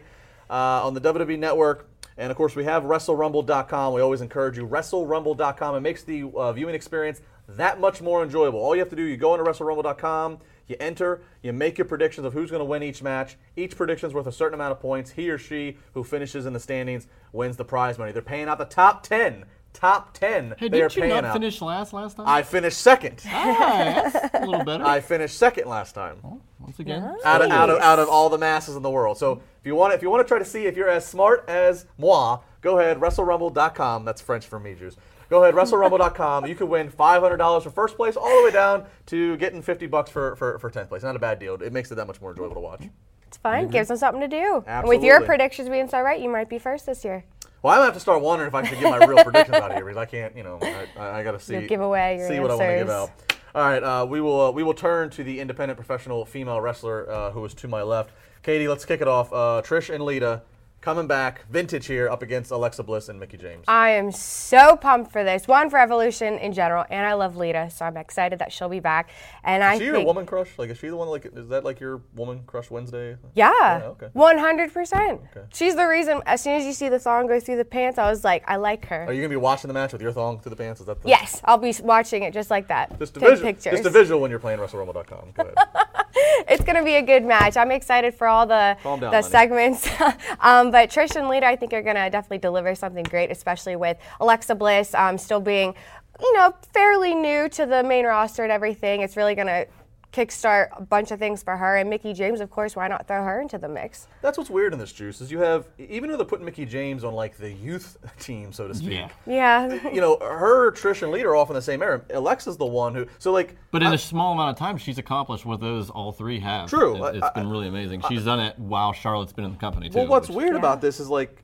uh, 0.50 0.86
on 0.86 0.94
the 0.94 1.02
WWE 1.02 1.38
Network. 1.38 1.88
And 2.18 2.32
of 2.32 2.38
course, 2.38 2.56
we 2.56 2.66
have 2.66 2.84
WrestleRumble.com. 2.84 3.94
We 3.94 4.02
always 4.02 4.22
encourage 4.22 4.58
you, 4.58 4.68
WrestleRumble.com. 4.68 5.76
It 5.76 5.80
makes 5.80 6.04
the 6.04 6.24
uh, 6.36 6.54
viewing 6.54 6.76
experience 6.76 7.22
that 7.48 7.80
much 7.80 8.02
more 8.02 8.24
enjoyable. 8.24 8.60
All 8.60 8.76
you 8.76 8.82
have 8.82 8.90
to 8.90 8.96
do, 8.96 9.04
you 9.04 9.18
go 9.18 9.34
into 9.34 9.50
WrestleRumble.com, 9.50 10.40
you 10.68 10.76
enter, 10.80 11.22
you 11.42 11.52
make 11.54 11.78
your 11.78 11.86
predictions 11.86 12.26
of 12.26 12.34
who's 12.34 12.50
going 12.50 12.62
to 12.62 12.66
win 12.66 12.84
each 12.84 13.02
match. 13.02 13.38
Each 13.56 13.76
prediction 13.76 14.08
is 14.08 14.14
worth 14.14 14.28
a 14.28 14.32
certain 14.32 14.54
amount 14.54 14.72
of 14.72 14.80
points. 14.80 15.12
He 15.12 15.30
or 15.30 15.38
she 15.38 15.78
who 15.94 16.04
finishes 16.04 16.46
in 16.46 16.54
the 16.54 16.60
standings 16.60 17.08
wins 17.34 17.58
the 17.58 17.66
prize 17.66 17.98
money. 17.98 18.12
They're 18.12 18.22
paying 18.22 18.48
out 18.48 18.58
the 18.58 18.66
top 18.66 19.04
10 19.04 19.46
top 19.74 20.14
10 20.14 20.56
Hey, 20.58 20.68
they 20.70 20.82
are 20.82 20.90
didn't 20.90 20.96
you 20.96 21.02
paying 21.04 21.14
not 21.16 21.26
out. 21.26 21.34
finish 21.34 21.62
last 21.62 21.94
last 21.94 22.18
time? 22.18 22.28
I 22.28 22.44
finished 22.44 22.78
second. 22.78 23.22
Ah, 23.28 24.10
that's 24.14 24.36
a 24.36 24.46
little 24.46 24.64
better. 24.66 24.84
I 24.86 25.00
finished 25.02 25.38
second 25.38 25.68
last 25.68 25.94
time. 25.94 26.18
Once 26.60 26.78
again, 26.80 27.04
Out 27.26 27.42
of, 27.42 27.50
out, 27.52 27.70
of, 27.70 27.80
out 27.82 28.00
of 28.00 28.08
all 28.10 28.30
the 28.30 28.38
masses 28.38 28.76
in 28.76 28.84
the 28.84 28.90
world. 28.90 29.18
So 29.18 29.34
if 29.60 29.66
you 29.66 29.76
want 29.76 29.94
if 29.94 30.02
you 30.02 30.10
want 30.10 30.26
to 30.26 30.28
try 30.28 30.38
to 30.40 30.46
see 30.46 30.66
if 30.66 30.78
you're 30.78 30.90
as 30.90 31.06
smart 31.06 31.46
as 31.48 31.86
moi, 31.98 32.40
go 32.62 32.80
ahead 32.80 33.00
WrestleRumble.com. 33.00 34.06
That's 34.06 34.22
French 34.22 34.46
for 34.46 34.60
me, 34.60 34.76
Jews. 34.76 34.96
Go 35.30 35.44
ahead 35.44 35.56
WrestleRumble.com. 35.56 36.46
You 36.46 36.56
could 36.56 36.68
win 36.70 36.90
$500 36.92 37.64
for 37.64 37.70
first 37.70 37.96
place, 37.96 38.16
all 38.18 38.38
the 38.40 38.44
way 38.46 38.52
down 38.52 38.86
to 39.08 39.38
getting 39.38 39.62
50 39.62 39.88
bucks 39.88 40.12
for, 40.12 40.36
for 40.36 40.60
for 40.60 40.70
10th 40.70 40.90
place. 40.90 41.04
Not 41.04 41.16
a 41.16 41.20
bad 41.20 41.40
deal. 41.40 41.56
It 41.62 41.72
makes 41.74 41.90
it 41.92 41.96
that 41.96 42.06
much 42.08 42.20
more 42.22 42.32
enjoyable 42.32 42.56
to 42.56 42.62
watch. 42.62 42.84
It's 43.28 43.38
fun. 43.38 43.70
Gives 43.70 43.88
them 43.88 43.96
something 43.98 44.20
to 44.22 44.28
do. 44.28 44.64
And 44.68 44.88
with 44.88 45.04
your 45.04 45.22
predictions 45.22 45.70
being 45.70 45.88
so 45.88 46.02
right, 46.02 46.20
you 46.20 46.30
might 46.30 46.50
be 46.50 46.60
first 46.60 46.86
this 46.86 47.06
year. 47.06 47.24
Well, 47.62 47.74
I'm 47.74 47.78
gonna 47.78 47.86
have 47.86 47.94
to 47.94 48.00
start 48.00 48.22
wondering 48.22 48.48
if 48.48 48.56
I 48.56 48.64
should 48.64 48.80
get 48.80 48.90
my 48.90 49.06
real 49.06 49.24
predictions 49.24 49.58
out 49.58 49.70
of 49.70 49.78
here 49.78 49.86
because 49.86 49.98
I 49.98 50.06
can't, 50.06 50.36
you 50.36 50.44
know, 50.44 50.60
I, 50.98 51.20
I, 51.20 51.24
gotta 51.24 51.40
see. 51.40 51.54
You'll 51.54 51.68
give 51.68 51.82
away 51.82 52.18
your 52.18 52.28
see 52.28 52.40
what 52.40 52.50
I 52.50 52.56
want 52.56 52.70
to 52.70 52.78
give 52.78 52.90
answers. 52.90 53.10
out. 53.10 53.38
All 53.54 53.64
right, 53.64 53.84
uh, 53.84 54.06
we 54.06 54.22
will 54.22 54.42
uh, 54.42 54.52
we 54.52 54.64
will 54.64 54.74
turn 54.74 55.10
to 55.12 55.24
the 55.24 55.40
independent 55.40 55.78
professional 55.78 56.26
female 56.26 56.60
wrestler 56.60 57.10
uh, 57.10 57.32
who 57.32 57.44
is 57.46 57.54
to 57.56 57.68
my 57.68 57.84
left. 57.84 58.12
Katie, 58.42 58.68
let's 58.68 58.86
kick 58.86 59.02
it 59.02 59.08
off. 59.08 59.32
Uh, 59.32 59.62
Trish 59.64 59.94
and 59.94 60.04
Lita 60.04 60.42
coming 60.82 61.06
back, 61.06 61.48
vintage 61.50 61.86
here, 61.86 62.10
up 62.10 62.24
against 62.24 62.52
Alexa 62.52 62.84
Bliss 62.84 63.08
and 63.08 63.20
Mickie 63.20 63.38
James. 63.38 63.64
I 63.68 63.92
am 63.92 64.12
so 64.12 64.76
pumped 64.76 65.12
for 65.12 65.24
this. 65.24 65.48
One 65.48 65.70
for 65.70 65.80
Evolution 65.80 66.38
in 66.40 66.54
general, 66.54 66.86
and 66.90 67.06
I 67.06 67.14
love 67.14 67.38
Lita, 67.38 67.70
so 67.70 67.86
I'm 67.86 67.98
excited 67.98 68.40
that 68.40 68.52
she'll 68.52 68.70
be 68.70 68.80
back. 68.80 69.12
And 69.44 69.64
I 69.64 69.74
is 69.76 69.80
she 69.80 69.86
your 69.86 70.04
woman 70.04 70.26
crush? 70.26 70.50
Like, 70.58 70.72
is 70.72 70.80
she 70.80 70.90
the 70.90 70.96
one? 70.96 71.08
Like, 71.08 71.26
is 71.26 71.48
that 71.50 71.64
like 71.64 71.80
your 71.80 72.02
woman 72.16 72.44
crush 72.46 72.70
Wednesday? 72.72 73.18
yeah, 73.36 73.92
one 74.14 74.38
hundred 74.38 74.74
percent. 74.74 75.22
She's 75.54 75.76
the 75.76 75.86
reason. 75.86 76.22
As 76.26 76.42
soon 76.42 76.54
as 76.54 76.66
you 76.66 76.74
see 76.74 76.90
the 76.90 77.00
thong 77.00 77.28
go 77.28 77.40
through 77.40 77.58
the 77.58 77.66
pants, 77.66 78.00
I 78.00 78.10
was 78.10 78.24
like, 78.24 78.44
I 78.48 78.56
like 78.56 78.86
her. 78.88 79.06
Are 79.06 79.14
you 79.14 79.22
gonna 79.22 79.30
be 79.30 79.36
watching 79.36 79.68
the 79.68 79.74
match 79.74 79.94
with 79.94 80.02
your 80.02 80.12
thong 80.12 80.40
through 80.40 80.52
the 80.52 80.56
pants? 80.56 80.82
Is 80.82 80.88
that 80.88 81.02
the 81.02 81.10
yes, 81.10 81.42
I'll 81.46 81.58
be 81.58 81.74
watching 81.84 82.24
it 82.24 82.34
just 82.34 82.50
like 82.50 82.68
that. 82.70 82.98
Just 83.00 83.18
a, 83.18 83.20
Take 83.20 83.30
visual, 83.30 83.48
pictures. 83.48 83.74
just 83.74 83.86
a 83.86 83.90
visual 83.90 84.20
when 84.20 84.32
you're 84.32 84.40
playing 84.40 84.60
WrestleRumble.com. 84.60 85.32
Go 85.36 85.44
ahead. 85.44 85.56
it's 86.48 86.64
gonna 86.64 86.84
be 86.84 86.96
a 86.96 87.02
good 87.02 87.24
match. 87.24 87.58
I'm 87.58 87.72
excited 87.72 88.14
for 88.14 88.28
all 88.28 88.46
the 88.46 88.78
down, 88.84 89.00
the 89.00 89.10
Lenny. 89.10 89.24
segments. 89.24 89.88
um, 90.40 90.72
but 90.72 90.90
Trish 90.90 91.16
and 91.16 91.28
Lita, 91.28 91.46
I 91.46 91.56
think, 91.56 91.74
are 91.74 91.82
gonna 91.82 92.10
definitely 92.10 92.40
deliver 92.40 92.76
something 92.76 93.04
great, 93.04 93.32
especially 93.32 93.76
with 93.76 93.98
Alexa 94.20 94.56
Bliss 94.56 94.94
um, 94.94 95.18
still 95.18 95.40
being, 95.40 95.74
you 96.20 96.34
know, 96.38 96.54
fairly 96.74 97.14
new 97.14 97.50
to 97.50 97.66
the 97.66 97.84
main 97.84 98.06
roster 98.06 98.44
and 98.44 98.52
everything. 98.52 99.02
It's 99.02 99.18
really 99.18 99.36
gonna 99.36 99.66
kickstart 100.12 100.68
a 100.78 100.82
bunch 100.82 101.12
of 101.12 101.20
things 101.20 101.42
for 101.44 101.56
her. 101.58 101.78
And 101.78 101.90
Mickie 101.90 102.14
James, 102.14 102.42
of 102.42 102.50
course, 102.50 102.76
why 102.76 102.88
not 102.88 103.08
throw 103.08 103.24
her 103.24 103.42
into 103.42 103.58
the 103.58 103.68
mix? 103.70 104.08
That's 104.22 104.38
what's 104.38 104.50
weird 104.50 104.74
in 104.74 104.80
this 104.80 104.92
juice 104.92 105.22
is 105.22 105.32
you 105.32 105.40
have 105.40 105.68
even 105.78 106.10
though 106.10 106.18
they're 106.18 106.26
putting 106.26 106.46
Mickie 106.46 106.66
James 106.66 107.04
on 107.04 107.14
like 107.14 107.38
the 107.38 107.52
youth 107.52 107.98
team, 108.20 108.52
so 108.52 108.68
to 108.68 108.76
speak. 108.76 108.92
Yeah. 108.92 109.10
Yeah. 109.26 109.90
You 109.92 110.00
know, 110.02 110.18
her, 110.22 110.72
Trish, 110.72 111.02
and 111.02 111.12
Lita 111.12 111.28
are 111.28 111.36
off 111.36 111.50
in 111.50 111.54
the 111.56 111.62
same 111.62 111.82
era. 111.82 112.02
Alexa's 112.12 112.56
the 112.58 112.66
one 112.66 112.96
who. 112.96 113.06
So 113.20 113.32
like, 113.32 113.56
But 113.72 113.84
in 113.84 113.94
a 113.94 113.98
small 113.98 114.34
amount 114.34 114.52
of 114.52 114.58
time, 114.58 114.78
she's 114.78 114.98
accomplished 114.98 115.46
what 115.46 115.60
those 115.60 115.90
all 115.90 116.12
three 116.12 116.40
have. 116.40 116.70
True. 116.70 116.96
It, 117.06 117.22
I- 117.22 117.26
has 117.26 117.32
been 117.36 117.50
really 117.50 117.68
amazing. 117.68 118.02
She's 118.08 118.24
done 118.26 118.40
it 118.40 118.58
while 118.58 118.94
Charlotte's 118.94 119.34
been 119.34 119.46
in 119.46 119.52
the 119.52 119.58
company 119.58 119.90
too. 119.90 119.98
well, 120.00 120.08
what's 120.08 120.30
which- 120.30 120.38
weird 120.38 120.56
about 120.56 120.82
this 120.82 121.00
is 121.00 121.10
like, 121.10 121.44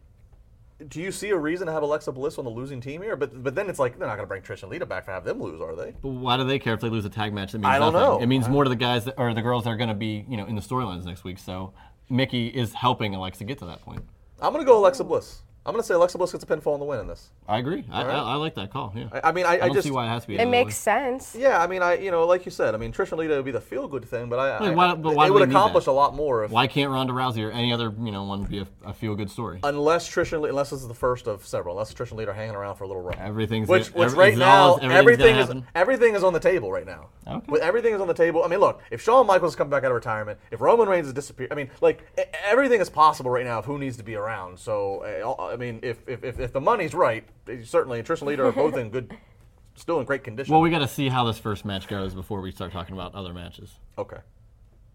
do 0.88 1.02
you 1.02 1.12
see 1.12 1.30
a 1.30 1.38
reason 1.38 1.66
to 1.68 1.74
have 1.74 1.82
Alexa 1.84 2.12
Bliss 2.12 2.38
on 2.38 2.46
the 2.46 2.52
losing 2.52 2.80
team 2.80 3.02
here? 3.02 3.16
But 3.16 3.44
but 3.44 3.56
then 3.56 3.70
it's 3.70 3.80
like 3.80 3.98
they're 3.98 4.08
not 4.08 4.16
gonna 4.16 4.28
bring 4.28 4.44
Trish 4.44 4.62
and 4.62 4.72
Lita 4.72 4.86
back 4.86 5.06
to 5.06 5.12
have 5.12 5.24
them 5.24 5.42
lose, 5.42 5.60
are 5.60 5.76
they? 5.76 5.94
But 6.02 6.10
why 6.10 6.38
do 6.38 6.44
they 6.44 6.60
care 6.60 6.74
if 6.74 6.82
they 6.82 6.90
lose 6.90 7.06
a 7.06 7.10
tag 7.10 7.34
match? 7.34 7.52
That 7.54 7.60
means 7.60 7.68
I 7.68 7.80
don't 7.80 7.94
nothing. 7.94 8.08
know. 8.08 8.20
It 8.22 8.28
means 8.28 8.48
more 8.48 8.64
to 8.64 8.70
the 8.70 8.76
guys 8.76 9.06
that, 9.06 9.16
or 9.18 9.34
the 9.34 9.42
girls 9.42 9.64
that 9.64 9.72
are 9.72 9.78
going 9.78 9.90
to 9.90 9.96
be, 9.96 10.26
you 10.30 10.38
know, 10.38 10.46
in 10.46 10.56
the 10.56 10.62
storylines 10.62 11.06
next 11.06 11.24
week. 11.24 11.40
So 11.40 11.74
Mickie 12.10 12.48
is 12.48 12.74
helping 12.74 13.16
Alexa 13.16 13.44
get 13.44 13.58
to 13.60 13.66
that 13.66 13.82
point. 13.82 14.04
I'm 14.40 14.54
gonna 14.54 14.66
go 14.66 14.78
Alexa 14.78 15.04
Bliss. 15.04 15.42
I'm 15.68 15.74
gonna 15.74 15.84
say 15.84 15.94
Alexa 15.96 16.18
Bliss 16.18 16.32
gets 16.32 16.44
a 16.46 16.48
pinfall 16.48 16.76
in 16.76 16.80
the 16.80 16.86
win 16.86 17.02
in 17.02 17.08
this. 17.08 17.30
I 17.48 17.58
agree. 17.58 17.84
I, 17.92 18.04
right. 18.06 18.16
I, 18.16 18.20
I 18.20 18.36
like 18.36 18.56
that 18.56 18.72
call. 18.72 18.94
Yeah. 18.96 19.10
I, 19.12 19.30
I 19.30 19.32
mean, 19.34 19.46
I, 19.46 19.50
I 19.50 19.54
I 19.54 19.58
don't 19.60 19.74
just 19.74 19.86
see 19.86 19.92
why 19.92 20.06
it 20.06 20.10
has 20.10 20.22
to 20.24 20.30
be. 20.30 20.38
It 20.40 20.48
makes 20.48 20.68
way. 20.68 20.72
sense. 20.72 21.36
Yeah, 21.38 21.62
I 21.62 21.68
mean, 21.68 21.82
I 21.82 21.96
you 21.96 22.10
know, 22.10 22.26
like 22.26 22.46
you 22.46 22.52
said, 22.52 22.74
I 22.74 22.78
mean, 22.78 22.94
Trish 22.94 23.12
and 23.12 23.20
Lita 23.20 23.36
would 23.36 23.44
be 23.46 23.52
the 23.52 23.60
feel 23.60 23.88
good 23.88 24.06
thing, 24.06 24.30
but 24.30 24.40
I, 24.40 24.62
Wait, 24.62 24.70
I- 24.70 24.74
why- 24.74 24.96
but 24.96 25.14
why 25.16 25.28
it 25.28 25.34
would 25.34 25.48
accomplish 25.50 25.88
a 25.88 25.92
lot 25.92 26.16
more 26.16 26.46
if 26.46 26.52
Why 26.52 26.68
can't 26.68 26.90
Ronda 26.90 27.12
Rousey 27.12 27.46
or 27.46 27.52
any 27.52 27.74
other, 27.74 27.94
you 28.02 28.12
know, 28.14 28.24
one 28.24 28.44
be 28.46 28.60
a, 28.60 28.68
a 28.86 28.94
feel 28.94 29.14
good 29.16 29.30
story? 29.30 29.60
unless 29.64 30.10
Trish 30.10 30.32
and 30.32 30.42
Lita, 30.42 30.52
unless 30.54 30.70
this 30.70 30.82
is 30.82 30.88
the 30.88 30.94
first 30.94 31.28
of 31.28 31.46
several, 31.46 31.76
unless 31.76 31.94
Trish 31.94 32.10
and 32.12 32.18
Lita 32.20 32.32
are 32.32 32.34
hanging 32.34 32.56
around 32.56 32.76
for 32.76 32.86
a 32.86 32.88
little 32.88 33.02
run. 33.04 33.18
Everything's 33.20 33.68
which, 33.68 33.88
which 33.94 34.06
every- 34.06 34.18
right 34.20 34.34
is 34.34 34.40
now 34.40 34.76
everything 34.78 35.36
is 35.36 35.48
happen? 35.48 35.68
everything 35.76 36.16
is 36.16 36.24
on 36.24 36.32
the 36.32 36.40
table 36.40 36.72
right 36.72 36.86
now. 36.86 37.10
Okay. 37.28 37.46
With 37.50 37.62
everything 37.62 37.94
is 37.94 38.00
on 38.00 38.08
the 38.08 38.14
table. 38.14 38.46
I 38.46 38.48
mean, 38.48 38.60
look, 38.62 38.82
if 38.90 39.02
Shawn 39.02 39.28
Michaels 39.28 39.56
come 39.58 39.70
back 39.70 39.84
out 39.84 39.92
of 39.92 39.96
retirement, 39.96 40.40
if 40.50 40.62
Roman 40.62 40.88
Reigns 40.88 41.08
has 41.08 41.14
disappeared, 41.14 41.52
I 41.52 41.56
mean, 41.56 41.70
like 41.82 42.02
e- 42.18 42.22
everything 42.46 42.80
is 42.80 42.90
possible 42.90 43.30
right 43.32 43.44
now 43.46 43.60
of 43.60 43.66
who 43.66 43.78
needs 43.78 43.98
to 43.98 44.04
be 44.04 44.16
around. 44.16 44.58
So 44.60 45.04
uh, 45.38 45.44
I 45.54 45.57
mean, 45.58 45.80
if 45.84 45.98
if, 46.08 46.24
if, 46.24 46.40
if 46.40 46.54
the 46.54 46.62
money's 46.62 46.94
right, 46.94 47.24
certainly 47.64 48.02
Trish 48.04 48.20
and 48.20 48.28
Lita 48.30 48.46
are 48.46 48.52
both 48.52 48.76
in 48.78 48.90
good, 48.90 49.16
still 49.76 50.00
in 50.00 50.06
great 50.06 50.24
condition. 50.24 50.52
Well, 50.52 50.62
we 50.62 50.70
got 50.70 50.80
to 50.80 50.88
see 50.88 51.10
how 51.10 51.24
this 51.26 51.38
first 51.38 51.66
match 51.66 51.88
goes 51.88 52.14
before 52.14 52.42
we 52.42 52.52
start 52.52 52.72
talking 52.72 52.94
about 52.94 53.14
other 53.16 53.34
matches. 53.34 53.72
okay. 53.98 54.18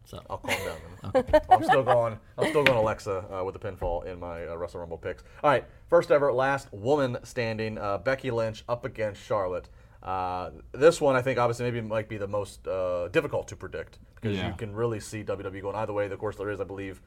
So 0.04 0.20
I'll 0.28 0.38
calm 0.38 0.56
down. 0.66 1.22
Then. 1.24 1.40
I'm 1.50 1.62
still 1.62 1.84
going. 1.84 2.18
I'm 2.36 2.48
still 2.48 2.64
going 2.64 2.76
Alexa 2.76 3.24
uh, 3.32 3.44
with 3.44 3.54
the 3.54 3.60
pinfall 3.60 4.04
in 4.04 4.18
my 4.18 4.46
uh, 4.48 4.56
Wrestle 4.56 4.80
Rumble 4.80 4.98
picks. 4.98 5.22
All 5.44 5.50
right, 5.50 5.64
first 5.88 6.10
ever, 6.10 6.32
last 6.32 6.72
woman 6.72 7.18
standing, 7.22 7.78
uh, 7.78 7.98
Becky 7.98 8.32
Lynch 8.32 8.64
up 8.68 8.84
against 8.84 9.22
Charlotte. 9.22 9.68
Uh, 10.02 10.50
this 10.72 11.00
one, 11.00 11.14
I 11.14 11.22
think, 11.22 11.38
obviously, 11.38 11.66
maybe 11.70 11.80
might 11.86 12.08
be 12.08 12.16
the 12.18 12.26
most 12.26 12.66
uh, 12.66 13.08
difficult 13.08 13.46
to 13.48 13.56
predict 13.56 14.00
because 14.16 14.36
Yeah. 14.36 14.48
you 14.48 14.54
can 14.54 14.74
really 14.74 14.98
see 14.98 15.22
WWE 15.22 15.62
going 15.62 15.76
either 15.76 15.92
way. 15.92 16.06
Of 16.06 16.18
course, 16.18 16.34
there 16.34 16.50
is, 16.50 16.60
I 16.60 16.64
believe. 16.64 17.00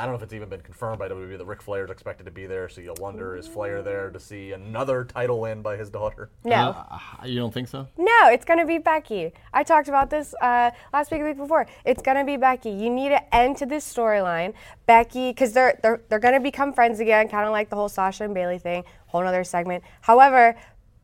I 0.00 0.04
don't 0.04 0.12
know 0.12 0.16
if 0.16 0.22
it's 0.22 0.32
even 0.32 0.48
been 0.48 0.62
confirmed 0.62 0.98
by 0.98 1.10
WWE 1.10 1.36
that 1.36 1.44
Ric 1.44 1.60
Flair 1.60 1.84
is 1.84 1.90
expected 1.90 2.24
to 2.24 2.30
be 2.30 2.46
there, 2.46 2.70
so 2.70 2.80
you'll 2.80 2.96
wonder 2.98 3.36
is 3.36 3.46
Flair 3.46 3.82
there 3.82 4.08
to 4.08 4.18
see 4.18 4.52
another 4.52 5.04
title 5.04 5.40
win 5.40 5.60
by 5.60 5.76
his 5.76 5.90
daughter? 5.90 6.30
No. 6.42 6.86
Uh, 6.90 6.98
you 7.26 7.38
don't 7.38 7.52
think 7.52 7.68
so? 7.68 7.86
No, 7.98 8.28
it's 8.30 8.46
gonna 8.46 8.64
be 8.64 8.78
Becky. 8.78 9.30
I 9.52 9.62
talked 9.62 9.88
about 9.88 10.08
this 10.08 10.34
uh, 10.40 10.70
last 10.94 11.10
week, 11.10 11.20
or 11.20 11.24
the 11.24 11.30
week 11.32 11.36
before. 11.36 11.66
It's 11.84 12.00
gonna 12.00 12.24
be 12.24 12.38
Becky. 12.38 12.70
You 12.70 12.88
need 12.88 13.12
an 13.12 13.24
end 13.30 13.58
to 13.58 13.66
this 13.66 13.84
storyline, 13.84 14.54
Becky, 14.86 15.32
because 15.32 15.52
they're 15.52 15.78
they're 15.82 16.00
they're 16.08 16.18
gonna 16.18 16.40
become 16.40 16.72
friends 16.72 17.00
again, 17.00 17.28
kind 17.28 17.44
of 17.44 17.52
like 17.52 17.68
the 17.68 17.76
whole 17.76 17.90
Sasha 17.90 18.24
and 18.24 18.32
Bayley 18.32 18.58
thing, 18.58 18.84
whole 19.08 19.26
other 19.26 19.44
segment. 19.44 19.84
However, 20.00 20.56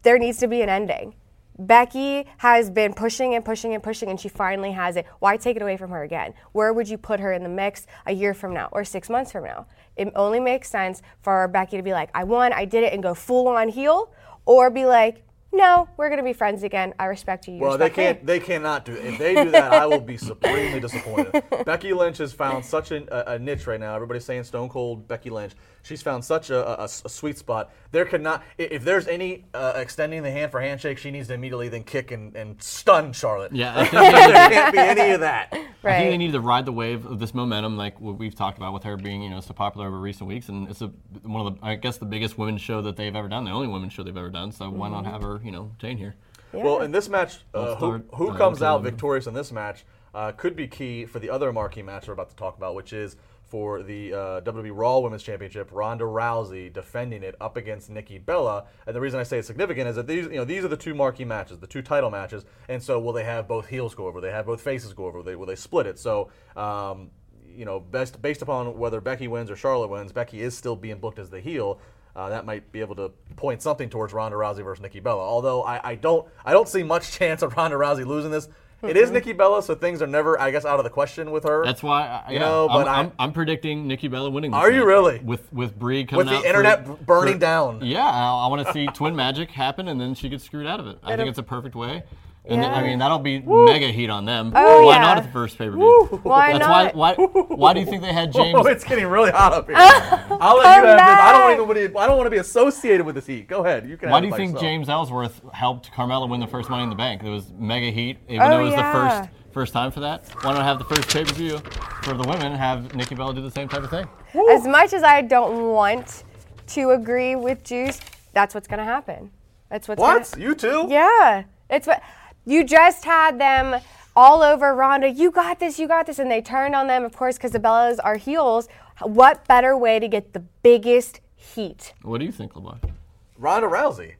there 0.04 0.18
needs 0.18 0.38
to 0.38 0.48
be 0.48 0.62
an 0.62 0.70
ending. 0.70 1.14
Becky 1.58 2.26
has 2.38 2.70
been 2.70 2.92
pushing 2.92 3.34
and 3.34 3.44
pushing 3.44 3.74
and 3.74 3.82
pushing, 3.82 4.10
and 4.10 4.20
she 4.20 4.28
finally 4.28 4.72
has 4.72 4.96
it. 4.96 5.06
Why 5.20 5.36
take 5.36 5.56
it 5.56 5.62
away 5.62 5.76
from 5.76 5.90
her 5.90 6.02
again? 6.02 6.34
Where 6.52 6.72
would 6.72 6.88
you 6.88 6.98
put 6.98 7.20
her 7.20 7.32
in 7.32 7.42
the 7.42 7.48
mix 7.48 7.86
a 8.06 8.12
year 8.12 8.34
from 8.34 8.52
now 8.52 8.68
or 8.72 8.84
six 8.84 9.08
months 9.08 9.32
from 9.32 9.44
now? 9.44 9.66
It 9.96 10.12
only 10.14 10.40
makes 10.40 10.68
sense 10.68 11.02
for 11.22 11.48
Becky 11.48 11.76
to 11.76 11.82
be 11.82 11.92
like, 11.92 12.10
I 12.14 12.24
won, 12.24 12.52
I 12.52 12.66
did 12.66 12.84
it, 12.84 12.92
and 12.92 13.02
go 13.02 13.14
full 13.14 13.48
on 13.48 13.68
heel, 13.68 14.12
or 14.44 14.70
be 14.70 14.84
like, 14.84 15.26
no, 15.52 15.88
we're 15.96 16.10
gonna 16.10 16.22
be 16.22 16.34
friends 16.34 16.62
again. 16.62 16.92
I 16.98 17.06
respect 17.06 17.48
you. 17.48 17.54
you 17.54 17.60
Well, 17.60 17.78
they 17.78 17.86
respect 17.86 17.96
me." 17.96 18.04
can't. 18.04 18.26
They 18.26 18.40
cannot 18.40 18.84
do 18.84 18.92
it. 18.92 19.04
If 19.06 19.18
they 19.18 19.34
do 19.34 19.50
that, 19.52 19.72
I 19.72 19.86
will 19.86 20.00
be 20.00 20.18
supremely 20.18 20.80
disappointed. 20.80 21.42
Becky 21.64 21.94
Lynch 21.94 22.18
has 22.18 22.32
found 22.32 22.64
such 22.64 22.90
a, 22.90 23.32
a 23.32 23.38
niche 23.38 23.66
right 23.66 23.80
now. 23.80 23.94
Everybody's 23.94 24.24
saying 24.24 24.44
Stone 24.44 24.68
Cold 24.68 25.08
Becky 25.08 25.30
Lynch. 25.30 25.52
She's 25.87 26.03
found 26.03 26.25
such 26.25 26.51
a, 26.51 26.81
a- 26.81 26.85
a 26.85 26.88
sweet 26.88 27.38
spot. 27.38 27.70
There 27.92 28.05
cannot. 28.05 28.42
i- 28.59 28.62
If 28.62 28.83
there's 28.83 29.07
any 29.07 29.44
uh, 29.55 29.75
extending 29.77 30.22
the 30.25 30.31
hand 30.33 30.51
for 30.51 30.61
handshake, 30.61 30.99
she 30.99 31.12
needs 31.12 31.29
to 31.29 31.35
immediately 31.35 31.68
then 31.68 31.85
kick 31.85 32.11
and, 32.11 32.35
and 32.35 32.61
stun 32.61 33.12
Charlotte. 33.12 33.53
Yeah, 33.55 33.72
I 33.79 33.85
think 33.87 33.92
there 33.92 34.49
can't 34.51 34.72
be 34.72 34.79
any 34.79 35.11
of 35.12 35.20
that. 35.20 35.49
I 35.53 35.57
think 35.57 35.68
Right. 35.83 36.11
they 36.11 36.16
need 36.16 36.33
to 36.33 36.40
ride 36.40 36.66
the 36.66 36.72
wave 36.72 37.07
of 37.07 37.20
this 37.20 37.33
momentum, 37.33 37.77
like 37.77 38.01
what 38.01 38.18
we've 38.18 38.35
talked 38.35 38.59
about 38.59 38.72
with 38.72 38.83
her 38.83 38.96
being, 38.96 39.22
you 39.22 39.31
know, 39.31 39.40
so 39.40 39.55
popular 39.55 39.87
over 39.87 40.01
recent 40.01 40.27
weeks, 40.27 40.49
and 40.49 40.68
it's 40.68 40.83
a, 40.83 40.88
one 41.22 41.46
of 41.46 41.61
the, 41.61 41.64
I 41.64 41.77
guess, 41.77 41.99
the 41.99 42.07
biggest 42.07 42.37
women's 42.37 42.61
show 42.61 42.83
that 42.83 42.96
they've 42.96 43.14
ever 43.14 43.29
done, 43.29 43.44
the 43.44 43.53
only 43.53 43.68
women's 43.68 43.92
show 43.92 44.03
they've 44.03 44.16
ever 44.16 44.31
done. 44.31 44.51
So 44.51 44.68
why 44.68 44.88
not 44.88 45.05
have 45.07 45.22
her, 45.22 45.40
you 45.44 45.53
know, 45.53 45.70
Jane 45.79 45.96
here? 45.96 46.16
Well, 46.53 46.81
in 46.81 46.90
this 46.90 47.09
match, 47.09 47.38
uh, 47.55 47.77
who, 47.77 48.03
who 48.14 48.31
uh, 48.31 48.37
comes 48.37 48.62
out 48.62 48.83
victorious 48.83 49.29
in 49.29 49.35
this 49.35 49.53
match 49.53 49.85
uh, 50.14 50.33
could 50.33 50.57
be 50.57 50.66
key 50.66 51.05
for 51.07 51.20
the 51.20 51.31
other 51.31 51.53
marquee 51.53 51.83
match 51.83 52.09
we're 52.09 52.14
about 52.14 52.31
to 52.31 52.37
talk 52.37 52.57
about, 52.57 52.75
which 52.75 52.92
is 52.92 53.16
for 53.48 53.82
the 53.82 54.12
uh, 54.12 54.40
WWE 54.42 54.72
Raw 54.74 54.98
Women's 54.98 55.22
Championship. 55.22 55.68
Ronda 55.72 56.04
Rousey 56.04 56.72
defending 56.72 57.22
it 57.22 57.35
up 57.40 57.56
against 57.56 57.90
Nikki 57.90 58.18
Bella, 58.18 58.66
and 58.87 58.94
the 58.94 59.00
reason 59.00 59.20
I 59.20 59.22
say 59.22 59.38
it's 59.38 59.46
significant 59.46 59.88
is 59.88 59.96
that 59.96 60.06
these, 60.06 60.26
you 60.26 60.37
know, 60.37 60.44
these 60.44 60.64
are 60.64 60.68
the 60.68 60.76
two 60.76 60.94
marquee 60.94 61.24
matches, 61.24 61.59
the 61.59 61.66
two 61.66 61.82
title 61.82 62.11
matches, 62.11 62.44
and 62.68 62.82
so 62.82 62.98
will 62.98 63.12
they 63.12 63.24
have 63.24 63.46
both 63.46 63.68
heels 63.68 63.94
go 63.94 64.06
over? 64.06 64.16
Will 64.16 64.22
they 64.22 64.32
have 64.32 64.46
both 64.46 64.61
faces 64.61 64.92
go 64.92 65.06
over? 65.06 65.18
Will 65.18 65.24
they, 65.24 65.37
will 65.37 65.46
they 65.46 65.56
split 65.56 65.87
it? 65.87 65.98
So. 65.98 66.30
Um, 66.56 67.11
you 67.56 67.64
know, 67.64 67.80
best 67.80 68.20
based 68.20 68.42
upon 68.42 68.76
whether 68.76 69.00
Becky 69.00 69.28
wins 69.28 69.50
or 69.50 69.56
Charlotte 69.56 69.88
wins, 69.88 70.12
Becky 70.12 70.42
is 70.42 70.54
still 70.54 70.76
being 70.76 70.98
booked 70.98 71.18
as 71.18 71.30
the 71.30 71.40
heel. 71.40 71.80
Uh, 72.14 72.30
that 72.30 72.46
might 72.46 72.72
be 72.72 72.80
able 72.80 72.94
to 72.96 73.11
point 73.37 73.61
something 73.61 73.90
towards 73.90 74.12
Ronda 74.12 74.37
Rousey 74.37 74.64
versus 74.64 74.82
Nikki 74.82 75.00
Bella. 75.00 75.22
Although 75.22 75.62
I, 75.64 75.90
I 75.90 75.94
don't 75.96 76.26
I 76.44 76.52
don't 76.52 76.68
see 76.68 76.82
much 76.82 77.12
chance 77.18 77.42
of 77.42 77.56
Ronda 77.56 77.76
Rousey 77.76 78.06
losing 78.06 78.30
this. 78.30 78.48
It 78.82 78.96
is 78.96 79.10
Nikki 79.10 79.32
Bella, 79.32 79.62
so 79.62 79.74
things 79.74 80.02
are 80.02 80.06
never 80.06 80.38
I 80.40 80.50
guess 80.50 80.64
out 80.64 80.78
of 80.78 80.84
the 80.84 80.90
question 80.90 81.30
with 81.30 81.44
her. 81.44 81.64
That's 81.64 81.82
why, 81.82 82.22
I, 82.26 82.30
You 82.30 82.34
yeah, 82.34 82.40
know, 82.44 82.68
but 82.68 82.86
I'm, 82.86 82.94
I- 82.94 82.98
I'm, 83.00 83.12
I'm 83.18 83.32
predicting 83.32 83.86
Nikki 83.88 84.06
Bella 84.08 84.28
winning. 84.30 84.50
This 84.50 84.58
Are 84.58 84.70
you 84.70 84.84
really? 84.84 85.18
With 85.20 85.50
with 85.52 85.78
Brie 85.78 86.04
coming 86.04 86.26
with 86.26 86.28
the 86.28 86.36
out 86.36 86.42
for- 86.42 86.48
internet 86.48 86.86
b- 86.86 86.92
burning 87.04 87.34
for- 87.34 87.40
down. 87.40 87.80
Yeah, 87.84 88.04
I, 88.06 88.44
I 88.44 88.46
want 88.48 88.66
to 88.66 88.72
see 88.72 88.86
twin 88.94 89.16
magic 89.16 89.50
happen, 89.50 89.88
and 89.88 90.00
then 90.00 90.14
she 90.14 90.28
gets 90.28 90.44
screwed 90.44 90.66
out 90.66 90.78
of 90.78 90.86
it. 90.86 90.98
I 91.02 91.16
think 91.16 91.28
it's 91.28 91.38
a 91.38 91.42
perfect 91.42 91.74
way. 91.74 92.02
And 92.48 92.62
then, 92.62 92.72
I 92.72 92.82
mean, 92.82 92.98
that'll 93.00 93.18
be 93.18 93.40
mega 93.40 93.88
heat 93.88 94.09
on 94.09 94.24
them. 94.24 94.52
Oh, 94.54 94.87
why 94.87 94.94
yeah. 94.94 95.00
not 95.00 95.18
at 95.18 95.24
the 95.24 95.30
first 95.32 95.59
pay 95.59 95.66
per 95.68 95.72
view? 95.72 96.20
Why 96.22 96.52
That's 96.52 96.66
not? 96.66 96.94
why. 96.94 97.14
Why? 97.14 97.26
Why 97.56 97.72
do 97.72 97.80
you 97.80 97.87
think 97.87 98.02
they 98.02 98.12
had 98.12 98.32
James? 98.32 98.54
Oh, 98.56 98.66
it's 98.66 98.85
getting 98.85 99.06
really 99.06 99.30
hot 99.32 99.52
up 99.52 99.66
here. 99.66 99.74
I'll 99.78 99.88
let 99.88 100.30
oh, 100.30 100.59
you 100.59 100.66
have 100.66 100.82
Come 100.85 100.96
this. 100.96 101.00
I 101.00 101.32
don't 101.32 101.52
even 101.54 101.66
want 101.66 101.78
to. 101.94 101.98
I 101.98 102.06
don't 102.06 102.16
want 102.16 102.26
to 102.26 102.30
be 102.30 102.37
associated 102.38 103.04
with 103.04 103.16
this 103.16 103.26
heat. 103.26 103.48
Go 103.48 103.64
ahead. 103.64 103.88
You 103.88 103.96
can. 103.96 104.11
Why 104.11 104.16
have 104.16 104.22
do 104.22 104.28
it 104.28 104.30
you 104.30 104.37
think 104.37 104.50
yourself. 104.52 104.62
James 104.62 104.88
Ellsworth 104.88 105.40
helped 105.52 105.90
Carmella 105.92 106.28
win 106.28 106.40
the 106.40 106.46
first 106.46 106.70
Money 106.70 106.85
in 106.85 106.88
the 106.90 106.94
Bank? 106.96 107.22
It 107.24 107.30
was 107.30 107.52
mega 107.59 107.90
heat, 107.90 108.18
even 108.28 108.42
Oh, 108.42 108.50
though 108.50 108.61
it 108.61 108.64
was 108.64 108.72
yeah. 108.74 108.92
the 108.92 108.98
first 109.26 109.30
first 109.52 109.72
time 109.72 109.90
for 109.90 110.00
that. 110.00 110.24
Why 110.42 110.52
not 110.52 110.62
have 110.64 110.78
the 110.78 110.85
first 110.85 111.09
pay 111.09 111.24
per 111.24 111.32
view 111.32 111.59
for 112.02 112.14
the 112.14 112.28
women 112.28 112.52
have 112.52 112.94
Nikki 112.94 113.14
Bella 113.14 113.35
do 113.35 113.40
the 113.40 113.50
same 113.50 113.68
type 113.68 113.82
of 113.82 113.90
thing? 113.90 114.06
As 114.50 114.66
much 114.66 114.92
as 114.92 115.02
I 115.02 115.22
don't 115.22 115.72
want 115.72 116.24
to 116.68 116.90
agree 116.90 117.35
with 117.37 117.64
Juice, 117.64 117.98
that's 118.35 118.54
what's 118.54 118.68
gonna 118.68 118.85
happen. 118.85 119.30
That's 119.70 119.88
what's 119.88 119.98
What? 120.00 120.30
Gonna, 120.30 120.44
You 120.44 120.54
too? 120.54 120.87
yeah, 120.90 121.44
it's 121.70 121.87
what 121.87 122.02
you 122.46 122.64
just 122.64 123.04
had 123.04 123.38
them 123.38 123.80
all 124.14 124.42
over 124.42 124.74
Ronda. 124.74 125.11
You 125.11 125.30
got 125.30 125.61
this. 125.61 125.78
You 125.78 125.87
got 125.87 126.06
this, 126.06 126.18
and 126.18 126.30
they 126.30 126.40
turned 126.40 126.74
on 126.74 126.87
them, 126.87 127.04
of 127.04 127.14
course, 127.14 127.37
because 127.37 127.50
the 127.50 127.61
Bellas 127.61 127.98
are 128.02 128.16
heels. 128.16 128.68
What 129.02 129.46
better 129.46 129.76
way 129.76 129.98
to 129.98 130.09
get 130.09 130.32
the 130.32 130.40
biggest 130.62 131.20
heat? 131.35 131.92
What 132.02 132.18
do 132.18 132.24
you 132.24 132.32
think, 132.32 132.54
LeBron? 132.54 132.92
Ronda 133.37 133.68
Rousey. 133.68 134.14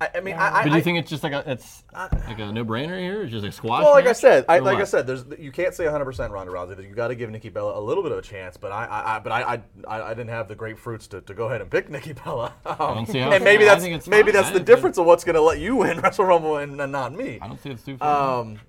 I, 0.00 0.08
I 0.14 0.20
mean, 0.20 0.34
I, 0.34 0.60
I, 0.60 0.62
But 0.62 0.70
do 0.70 0.76
you 0.76 0.82
think 0.82 0.98
it's 0.98 1.10
just 1.10 1.22
like 1.22 1.32
a 1.32 1.44
it's 1.46 1.84
like 1.92 2.38
a 2.38 2.50
no-brainer 2.50 2.98
here? 2.98 3.22
It's 3.22 3.32
just 3.32 3.44
a 3.44 3.52
squash. 3.52 3.82
Well, 3.84 3.92
like 3.92 4.06
I 4.06 4.12
said, 4.12 4.46
I, 4.48 4.58
Or 4.58 4.62
like 4.62 4.78
I 4.78 4.84
said, 4.84 5.06
there's 5.06 5.24
you 5.38 5.52
can't 5.52 5.74
say 5.74 5.84
100 5.84 6.04
percent 6.06 6.32
Ronda 6.32 6.50
Rousey. 6.50 6.82
You 6.82 6.94
got 6.94 7.08
to 7.08 7.14
give 7.14 7.28
Nikki 7.28 7.50
Bella 7.50 7.78
a 7.78 7.82
little 7.82 8.02
bit 8.02 8.10
of 8.12 8.18
a 8.18 8.22
chance. 8.22 8.56
But 8.56 8.72
I, 8.72 8.86
I, 8.86 9.16
I 9.16 9.18
but 9.18 9.32
I, 9.32 9.42
I, 9.42 9.62
I, 9.86 10.02
I 10.02 10.14
didn't 10.14 10.30
have 10.30 10.48
the 10.48 10.56
grapefruits 10.56 11.06
to, 11.08 11.20
to 11.20 11.34
go 11.34 11.46
ahead 11.48 11.60
and 11.60 11.70
pick 11.70 11.90
Nikki 11.90 12.14
Bella. 12.14 12.54
Um, 12.64 12.76
don't 12.94 13.06
see 13.08 13.18
how 13.18 13.32
and 13.32 13.44
maybe 13.44 13.64
that's 13.64 13.84
it's 13.84 14.06
maybe 14.08 14.30
fine. 14.30 14.34
that's 14.34 14.48
the 14.48 14.54
think 14.54 14.62
it's- 14.62 14.76
difference 14.76 14.96
of 14.98 15.04
what's 15.04 15.24
going 15.24 15.34
to 15.34 15.42
let 15.42 15.58
you 15.58 15.76
win 15.76 16.00
Wrestle 16.00 16.24
Rumble 16.24 16.56
and, 16.58 16.80
and 16.80 16.92
not 16.92 17.12
me. 17.12 17.38
I 17.42 17.48
don't 17.48 17.60
see 17.60 17.70
it's 17.70 17.82
too 17.82 17.96
far. 17.98 18.40
Um, 18.40 18.60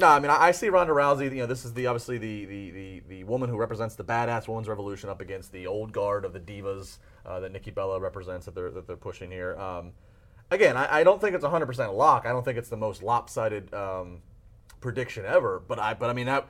no, 0.00 0.06
I 0.06 0.20
mean 0.20 0.30
I, 0.30 0.36
I 0.36 0.50
see 0.52 0.68
Ronda 0.68 0.92
Rousey. 0.92 1.24
You 1.24 1.38
know, 1.38 1.46
this 1.46 1.64
is 1.64 1.74
the 1.74 1.86
obviously 1.86 2.16
the, 2.18 2.44
the, 2.46 2.70
the, 2.70 3.02
the 3.08 3.24
woman 3.24 3.50
who 3.50 3.56
represents 3.56 3.94
the 3.96 4.04
badass 4.04 4.48
women's 4.48 4.68
revolution 4.68 5.10
up 5.10 5.20
against 5.20 5.52
the 5.52 5.66
old 5.66 5.92
guard 5.92 6.24
of 6.24 6.32
the 6.32 6.40
divas 6.40 6.98
uh, 7.26 7.40
that 7.40 7.52
Nikki 7.52 7.72
Bella 7.72 7.98
represents 8.00 8.46
that 8.46 8.54
they're 8.54 8.70
that 8.70 8.86
they're 8.86 8.96
pushing 8.96 9.30
here. 9.30 9.56
Um, 9.58 9.92
again, 10.50 10.76
I, 10.76 11.00
I 11.00 11.04
don't 11.04 11.20
think 11.20 11.34
it's 11.34 11.42
100 11.42 11.66
percent 11.66 11.94
lock. 11.94 12.26
I 12.26 12.30
don't 12.30 12.44
think 12.44 12.58
it's 12.58 12.68
the 12.68 12.76
most 12.76 13.02
lopsided 13.02 13.72
um, 13.74 14.22
prediction 14.80 15.24
ever. 15.24 15.62
But 15.66 15.78
I 15.78 15.94
but 15.94 16.10
I 16.10 16.12
mean 16.12 16.26
that 16.26 16.48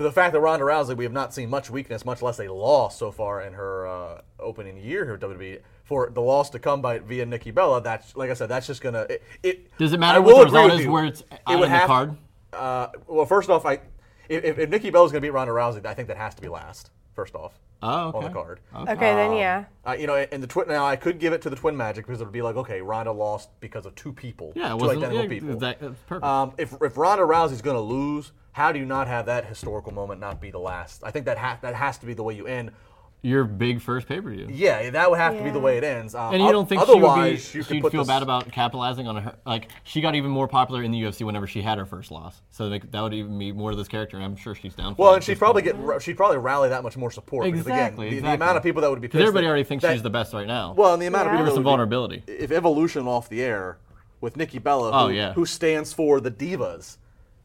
for 0.00 0.04
the 0.04 0.12
fact 0.12 0.32
that 0.32 0.40
Ronda 0.40 0.64
Rousey, 0.64 0.96
we 0.96 1.04
have 1.04 1.12
not 1.12 1.34
seen 1.34 1.50
much 1.50 1.68
weakness, 1.68 2.06
much 2.06 2.22
less 2.22 2.40
a 2.40 2.50
loss 2.50 2.98
so 2.98 3.10
far 3.10 3.42
in 3.42 3.52
her 3.52 3.86
uh, 3.86 4.22
opening 4.38 4.78
year 4.78 5.04
here 5.04 5.14
at 5.14 5.20
WWE. 5.20 5.60
For 5.84 6.08
the 6.08 6.22
loss 6.22 6.48
to 6.50 6.58
come 6.58 6.80
by 6.80 7.00
via 7.00 7.26
Nikki 7.26 7.50
Bella, 7.50 7.82
that's 7.82 8.16
like 8.16 8.30
I 8.30 8.34
said, 8.34 8.48
that's 8.48 8.66
just 8.66 8.80
gonna. 8.80 9.06
It, 9.10 9.22
it 9.42 9.76
Does 9.76 9.92
it 9.92 10.00
matter 10.00 10.22
what 10.22 10.38
the 10.38 10.44
result 10.44 10.80
is 10.80 10.86
where 10.86 11.04
it's 11.04 11.20
It 11.20 11.40
out 11.46 11.58
would 11.58 11.68
on 11.68 11.80
the 11.80 11.86
card? 11.86 12.16
Uh, 12.52 12.88
well, 13.08 13.26
first 13.26 13.50
off, 13.50 13.66
I 13.66 13.80
if, 14.28 14.58
if 14.58 14.70
Nikki 14.70 14.88
Bella's 14.88 15.12
gonna 15.12 15.20
beat 15.20 15.34
Ronda 15.34 15.52
Rousey, 15.52 15.84
I 15.84 15.92
think 15.92 16.08
that 16.08 16.16
has 16.16 16.34
to 16.36 16.40
be 16.40 16.48
last. 16.48 16.90
First 17.12 17.34
off, 17.34 17.58
Oh, 17.82 18.08
okay. 18.08 18.18
on 18.18 18.24
the 18.24 18.30
card. 18.30 18.60
Okay, 18.76 19.14
then 19.14 19.32
yeah. 19.36 19.64
Uh, 19.86 19.92
you 19.92 20.06
know, 20.06 20.14
and 20.14 20.42
the 20.42 20.46
twin. 20.46 20.68
Now 20.68 20.84
I 20.86 20.96
could 20.96 21.18
give 21.18 21.32
it 21.32 21.40
to 21.42 21.50
the 21.50 21.56
Twin 21.56 21.76
Magic 21.76 22.06
because 22.06 22.20
it 22.20 22.24
would 22.24 22.32
be 22.32 22.42
like, 22.42 22.56
okay, 22.56 22.80
Ronda 22.82 23.12
lost 23.12 23.48
because 23.60 23.86
of 23.86 23.94
two 23.94 24.12
people, 24.12 24.52
Yeah, 24.54 24.70
two 24.70 24.76
wasn't- 24.76 24.98
identical 25.04 25.22
yeah, 25.22 25.28
people. 25.28 25.56
that- 25.58 25.80
that's 25.80 26.00
perfect. 26.06 26.24
Um, 26.26 26.52
if 26.58 26.74
if 26.82 26.96
Ronda 26.98 27.24
Rousey's 27.24 27.62
going 27.62 27.76
to 27.76 27.80
lose, 27.80 28.32
how 28.52 28.70
do 28.72 28.78
you 28.78 28.84
not 28.84 29.06
have 29.08 29.26
that 29.26 29.46
historical 29.46 29.92
moment 29.92 30.20
not 30.20 30.40
be 30.40 30.50
the 30.50 30.58
last? 30.58 31.02
I 31.04 31.10
think 31.10 31.24
that 31.26 31.38
ha- 31.38 31.58
that 31.62 31.74
has 31.74 31.96
to 31.98 32.06
be 32.06 32.12
the 32.14 32.22
way 32.22 32.34
you 32.34 32.46
end. 32.46 32.72
Your 33.22 33.44
big 33.44 33.82
first 33.82 34.08
pay-per-view. 34.08 34.48
Yeah, 34.50 34.88
that 34.90 35.10
would 35.10 35.18
have 35.18 35.36
to 35.36 35.44
be 35.44 35.50
the 35.50 35.58
way 35.60 35.76
it 35.76 35.84
ends. 35.84 36.14
Um, 36.14 36.32
And 36.32 36.42
you 36.42 36.50
don't 36.52 36.66
think 36.66 36.82
she 36.82 36.88
would 36.90 37.00
be, 37.00 37.06
otherwise 37.06 37.54
you 37.54 37.62
could 37.62 37.74
she'd 37.74 37.90
feel 37.90 38.00
this- 38.00 38.08
bad 38.08 38.22
about 38.22 38.50
capitalizing 38.50 39.06
on 39.08 39.16
her? 39.22 39.34
Like 39.44 39.68
she 39.84 40.00
got 40.00 40.14
even 40.14 40.30
more 40.30 40.48
popular 40.48 40.82
in 40.82 40.90
the 40.90 41.02
UFC 41.02 41.26
whenever 41.26 41.46
she 41.46 41.60
had 41.60 41.76
her 41.76 41.84
first 41.84 42.10
loss. 42.10 42.40
So 42.48 42.64
like, 42.68 42.90
that 42.92 43.00
would 43.02 43.12
even 43.12 43.38
be 43.38 43.52
more 43.52 43.72
of 43.72 43.76
this 43.76 43.88
character. 43.88 44.16
And 44.16 44.24
I'm 44.24 44.36
sure 44.36 44.54
she's 44.54 44.74
down. 44.74 44.94
For 44.94 45.02
Well, 45.02 45.12
and 45.14 45.18
at 45.18 45.24
she'd 45.24 45.38
probably 45.38 45.62
point. 45.62 45.86
get 45.86 46.02
she'd 46.02 46.16
probably 46.16 46.38
rally 46.38 46.70
that 46.70 46.82
much 46.82 46.96
more 46.96 47.10
support. 47.10 47.44
because 47.44 47.60
exactly. 47.60 48.06
again, 48.08 48.22
the, 48.22 48.28
the 48.28 48.34
amount 48.36 48.56
of 48.56 48.62
people 48.62 48.80
that 48.80 48.88
would 48.90 49.02
be 49.02 49.08
pissed. 49.08 49.12
Because 49.12 49.22
everybody 49.28 49.44
that- 49.44 49.48
already 49.50 49.64
thinks 49.64 49.82
that- 49.82 49.92
she's 49.92 50.02
the 50.02 50.08
best 50.08 50.32
right 50.32 50.46
now. 50.46 50.72
Well, 50.74 50.94
and 50.94 51.02
the 51.02 51.06
amount 51.06 51.26
of 51.28 51.32
people 51.32 51.44
Give 51.44 51.46
her 51.46 51.50
some 51.50 51.56
would 51.56 51.62
be- 51.64 51.70
vulnerability. 51.70 52.22
if 52.26 52.50
Evolution 52.50 53.06
off 53.06 53.28
the 53.28 53.42
air 53.42 53.76
with 54.22 54.38
Nikki 54.38 54.58
Bella, 54.58 54.92
who, 54.92 54.98
Oh, 54.98 55.08
yeah. 55.08 55.34
who 55.34 55.44
stands 55.44 55.92
for 55.92 56.20
the 56.20 56.30
divas, 56.30 56.96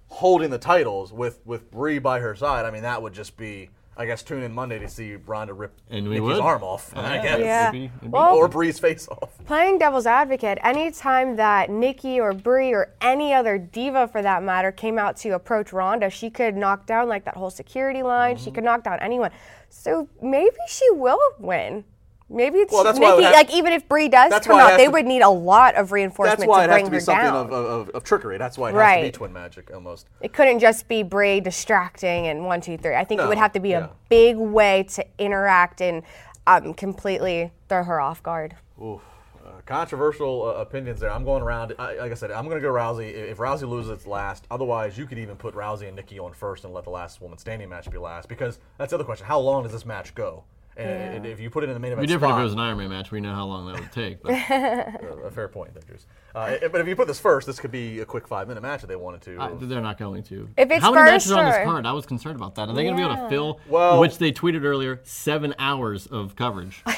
holding 0.07 0.51
the 0.51 0.57
titles 0.57 1.11
with 1.11 1.39
with 1.45 1.69
Brie 1.69 1.99
by 1.99 2.19
her 2.21 2.33
side, 2.33 2.65
I 2.65 2.71
mean 2.71 2.83
that 2.83 3.01
would 3.01 3.11
just 3.13 3.35
be. 3.35 3.71
I 3.97 4.05
guess 4.05 4.23
tune 4.23 4.43
in 4.43 4.51
Monday 4.53 4.77
to 4.79 4.89
see 4.89 5.15
Ronda 5.15 5.53
rip 5.53 5.73
And 5.89 6.05
we 6.09 6.15
Nikki's 6.15 6.21
would. 6.35 6.39
arm 6.41 6.63
off. 6.63 6.91
I 6.97 7.15
Yeah. 7.15 7.21
guess. 7.23 7.39
Yeah. 7.39 7.61
It'd 7.69 7.71
be- 7.71 7.85
it'd 7.85 8.01
be 8.01 8.07
Well- 8.09 8.35
Or 8.35 8.47
Brie's 8.49 8.77
face 8.77 9.07
off. 9.07 9.29
Playing 9.45 9.77
devil's 9.77 10.05
advocate, 10.05 10.57
anytime 10.63 11.37
that 11.37 11.69
Nikki 11.69 12.19
or 12.19 12.33
Brie 12.33 12.73
or 12.73 12.93
any 13.01 13.33
other 13.33 13.57
diva 13.57 14.07
for 14.09 14.21
that 14.21 14.43
matter 14.43 14.71
came 14.71 14.99
out 14.99 15.15
to 15.17 15.29
approach 15.29 15.71
Ronda, 15.71 16.09
she 16.09 16.29
could 16.29 16.57
knock 16.57 16.85
down 16.85 17.07
like 17.07 17.23
that 17.25 17.35
whole 17.37 17.49
security 17.49 18.03
line. 18.03 18.35
Mm-hmm. 18.35 18.43
She 18.43 18.51
could 18.51 18.63
knock 18.65 18.83
down 18.83 18.99
anyone. 18.99 19.31
So 19.69 20.09
maybe 20.21 20.55
she 20.67 20.89
will 20.91 21.19
win. 21.39 21.85
Maybe 22.27 22.57
it's 22.57 22.73
Well, 22.73 22.83
that's 22.83 22.97
Nikki, 22.97 23.23
have- 23.23 23.33
like 23.33 23.53
even 23.53 23.71
if 23.71 23.87
Brie 23.87 24.09
does 24.09 24.33
come 24.43 24.57
out, 24.57 24.77
they 24.77 24.85
to- 24.85 24.91
would 24.91 25.05
need 25.05 25.21
a 25.21 25.29
lot 25.29 25.75
of 25.75 25.91
reinforcement 25.91 26.39
That's 26.39 26.49
why 26.49 26.65
to 26.65 26.73
it 26.73 26.79
has 26.79 26.89
to 26.89 26.91
be 26.91 26.99
something 26.99 27.27
of, 27.27 27.51
of, 27.51 27.89
of 27.89 28.03
trickery. 28.03 28.37
That's 28.39 28.57
why 28.57 28.69
it 28.69 28.75
has 28.75 28.97
to 28.97 29.03
be 29.03 29.11
twin 29.11 29.33
magic 29.33 29.71
almost. 29.71 30.07
It 30.21 30.33
couldn't 30.33 30.59
just 30.59 30.87
be 30.87 31.03
Brie 31.03 31.39
distracting 31.39 32.27
and 32.27 32.45
one, 32.45 32.61
two, 32.61 32.77
three. 32.77 32.95
I 32.95 33.03
think 33.03 33.21
it 33.21 33.27
would 33.27 33.37
have 33.37 33.53
to 33.53 33.59
be 33.59 33.69
yeah. 33.69 33.85
a 33.85 33.89
big 34.09 34.37
way 34.37 34.83
to 34.93 35.05
interact 35.19 35.81
and 35.81 36.01
um, 36.47 36.73
completely 36.73 37.51
throw 37.69 37.83
her 37.83 38.01
off 38.01 38.23
guard. 38.23 38.55
Oof. 38.81 39.01
Uh, 39.45 39.61
controversial 39.67 40.43
uh, 40.47 40.61
opinions 40.61 40.99
there. 40.99 41.11
I'm 41.11 41.23
going 41.23 41.43
around. 41.43 41.75
I, 41.77 41.97
like 41.97 42.11
I 42.11 42.15
said, 42.15 42.31
I'm 42.31 42.45
going 42.45 42.57
to 42.57 42.61
go 42.61 42.73
Rousey. 42.73 43.13
If 43.13 43.29
if 43.29 43.37
Rousey 43.37 43.69
loses, 43.69 43.91
it's 43.91 44.07
last. 44.07 44.47
Otherwise, 44.49 44.97
you 44.97 45.05
could 45.05 45.19
even 45.19 45.35
put 45.35 45.53
Rousey 45.53 45.87
and 45.87 45.95
Nikki 45.95 46.17
on 46.17 46.33
first 46.33 46.65
and 46.65 46.73
let 46.73 46.85
the 46.85 46.89
last 46.89 47.21
woman 47.21 47.37
standing 47.37 47.69
match 47.69 47.89
be 47.91 47.99
last. 47.99 48.27
Because 48.27 48.57
that's 48.79 48.89
the 48.89 48.95
other 48.95 49.03
question: 49.03 49.27
How 49.27 49.39
long 49.39 49.61
does 49.61 49.71
this 49.71 49.85
match 49.85 50.15
go? 50.15 50.43
And, 50.77 50.89
and 50.89 51.25
if 51.25 51.39
you 51.39 51.49
put 51.49 51.63
it 51.63 51.67
in 51.67 51.73
the 51.73 51.79
main 51.79 51.93
It'd 51.93 51.99
event 51.99 52.07
be 52.09 52.13
different 52.13 52.33
if 52.35 52.39
it 52.41 52.43
was 52.43 52.53
an 52.53 52.59
Iron 52.59 52.77
Man 52.77 52.89
match. 52.89 53.09
We 53.11 53.21
know 53.21 53.33
how 53.33 53.45
long 53.45 53.65
that 53.71 53.79
would 53.79 53.91
take. 53.93 54.21
But 54.21 54.31
a 54.33 55.31
fair 55.33 55.47
point, 55.47 55.73
there, 55.73 55.83
Juice. 55.83 56.05
Uh, 56.35 56.57
but 56.69 56.81
if 56.81 56.87
you 56.87 56.95
put 56.97 57.07
this 57.07 57.19
first, 57.19 57.47
this 57.47 57.59
could 57.59 57.71
be 57.71 57.99
a 58.01 58.05
quick 58.05 58.27
five 58.27 58.47
minute 58.49 58.61
match 58.61 58.83
if 58.83 58.89
they 58.89 58.97
wanted 58.97 59.21
to. 59.21 59.37
I- 59.39 59.51
they're 59.53 59.79
not 59.81 59.97
going 59.97 60.23
to. 60.23 60.49
If 60.57 60.69
it's 60.69 60.83
how 60.83 60.91
many 60.91 61.09
first 61.11 61.27
matches 61.27 61.31
are 61.31 61.39
on 61.39 61.51
this 61.51 61.63
card? 61.65 61.85
I 61.85 61.93
was 61.93 62.05
concerned 62.05 62.35
about 62.35 62.55
that. 62.55 62.67
Are 62.67 62.73
they 62.75 62.83
going 62.83 62.97
to 62.97 63.01
be 63.01 63.09
able 63.09 63.23
to 63.23 63.29
fill? 63.29 63.59
Well- 63.69 63.99
which 64.01 64.17
they 64.17 64.31
tweeted 64.33 64.63
earlier, 64.65 64.99
seven 65.03 65.55
hours 65.59 66.07
of 66.07 66.35
coverage. 66.35 66.83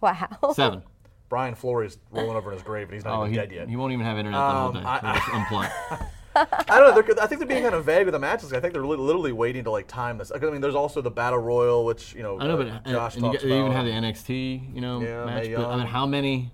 Wow. 0.00 0.28
Seven. 0.54 0.84
Brian 1.28 1.56
Flores 1.56 1.98
rolling 2.12 2.36
over 2.36 2.50
in 2.52 2.56
his 2.56 2.62
grave, 2.62 2.86
and 2.88 2.94
he's 2.94 3.04
not 3.04 3.18
Oh, 3.18 3.22
even 3.24 3.30
he, 3.32 3.36
dead 3.36 3.50
yet. 3.52 3.68
he 3.68 3.74
won't 3.74 3.92
even 3.92 4.04
have 4.06 4.16
internet 4.16 4.38
the 4.38 4.50
whole 4.50 4.68
Um, 4.68 4.74
day. 4.74 4.80
I- 4.84 5.00
They'll 5.00 5.14
just 5.14 5.26
unplug. 5.28 6.06
I 6.68 6.78
don't 6.80 7.08
know. 7.08 7.14
I 7.22 7.26
think 7.26 7.38
they're 7.40 7.48
being 7.48 7.62
kind 7.62 7.74
of 7.74 7.84
vague 7.84 8.06
with 8.06 8.12
the 8.12 8.18
matches. 8.18 8.52
I 8.52 8.60
think 8.60 8.72
they're 8.72 8.86
li- 8.86 8.96
literally 8.96 9.32
waiting 9.32 9.64
to 9.64 9.70
like 9.70 9.86
time 9.86 10.18
this. 10.18 10.30
I 10.34 10.38
mean, 10.38 10.60
there's 10.60 10.74
also 10.74 11.00
the 11.00 11.10
battle 11.10 11.38
royal, 11.38 11.84
which 11.84 12.14
you 12.14 12.22
know, 12.22 12.38
I 12.40 12.46
know, 12.46 12.54
uh, 12.54 12.56
but 12.58 12.66
and, 12.68 12.86
Josh 12.86 13.14
and 13.16 13.24
you 13.24 13.30
talks 13.32 13.42
get, 13.42 13.48
they 13.48 13.54
even 13.58 13.72
about. 13.72 13.76
have 13.76 13.86
the 13.86 13.92
NXT, 13.92 14.74
you 14.74 14.80
know, 14.80 15.00
Yeah, 15.00 15.24
match. 15.24 15.48
But, 15.54 15.66
I 15.66 15.76
mean, 15.76 15.86
how 15.86 16.06
many? 16.06 16.50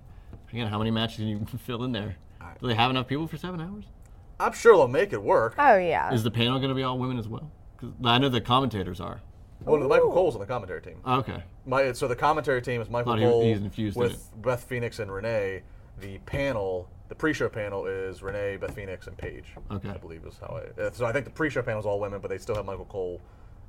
Again, 0.51 0.67
how 0.67 0.77
many 0.77 0.91
matches 0.91 1.17
can 1.17 1.27
you 1.27 1.45
fill 1.59 1.83
in 1.83 1.91
there? 1.91 2.15
Do 2.61 2.67
they 2.67 2.75
have 2.75 2.89
enough 2.89 3.07
people 3.07 3.27
for 3.27 3.37
seven 3.37 3.59
hours? 3.59 3.83
I'm 4.39 4.53
sure 4.53 4.75
they'll 4.75 4.87
make 4.87 5.11
it 5.13 5.21
work. 5.21 5.55
Oh 5.57 5.75
yeah. 5.77 6.13
Is 6.13 6.23
the 6.23 6.31
panel 6.31 6.57
going 6.59 6.69
to 6.69 6.75
be 6.75 6.83
all 6.83 6.97
women 6.97 7.17
as 7.19 7.27
well? 7.27 7.51
'Cause 7.77 7.89
I 8.03 8.17
know 8.17 8.29
the 8.29 8.39
commentators 8.41 8.99
are. 9.01 9.21
Well, 9.61 9.79
the 9.81 9.87
Michael 9.87 10.11
Cole's 10.11 10.35
on 10.35 10.41
the 10.41 10.45
commentary 10.47 10.81
team. 10.81 10.97
Okay. 11.07 11.41
My, 11.65 11.91
so 11.93 12.07
the 12.07 12.15
commentary 12.15 12.61
team 12.61 12.81
is 12.81 12.89
Michael 12.89 13.13
Thought 13.13 13.19
he- 13.19 13.25
Cole 13.25 13.43
he's 13.43 13.59
infused 13.61 13.97
in 13.97 14.03
with 14.03 14.29
Beth 14.41 14.63
Phoenix 14.63 14.99
and 14.99 15.11
Renee. 15.11 15.63
The 15.99 16.17
panel, 16.19 16.89
the 17.09 17.15
pre-show 17.15 17.49
panel 17.49 17.85
is 17.85 18.21
Renee, 18.21 18.57
Beth 18.57 18.75
Phoenix, 18.75 19.07
and 19.07 19.17
Paige. 19.17 19.45
Okay. 19.71 19.89
I 19.89 19.97
believe 19.97 20.25
is 20.25 20.37
how 20.39 20.59
I. 20.77 20.81
uh, 20.81 20.91
So 20.91 21.05
I 21.05 21.11
think 21.13 21.25
the 21.25 21.31
pre-show 21.31 21.61
panel 21.61 21.79
is 21.79 21.85
all 21.85 21.99
women, 21.99 22.19
but 22.21 22.29
they 22.29 22.37
still 22.37 22.55
have 22.55 22.65
Michael 22.65 22.85
Cole 22.85 23.21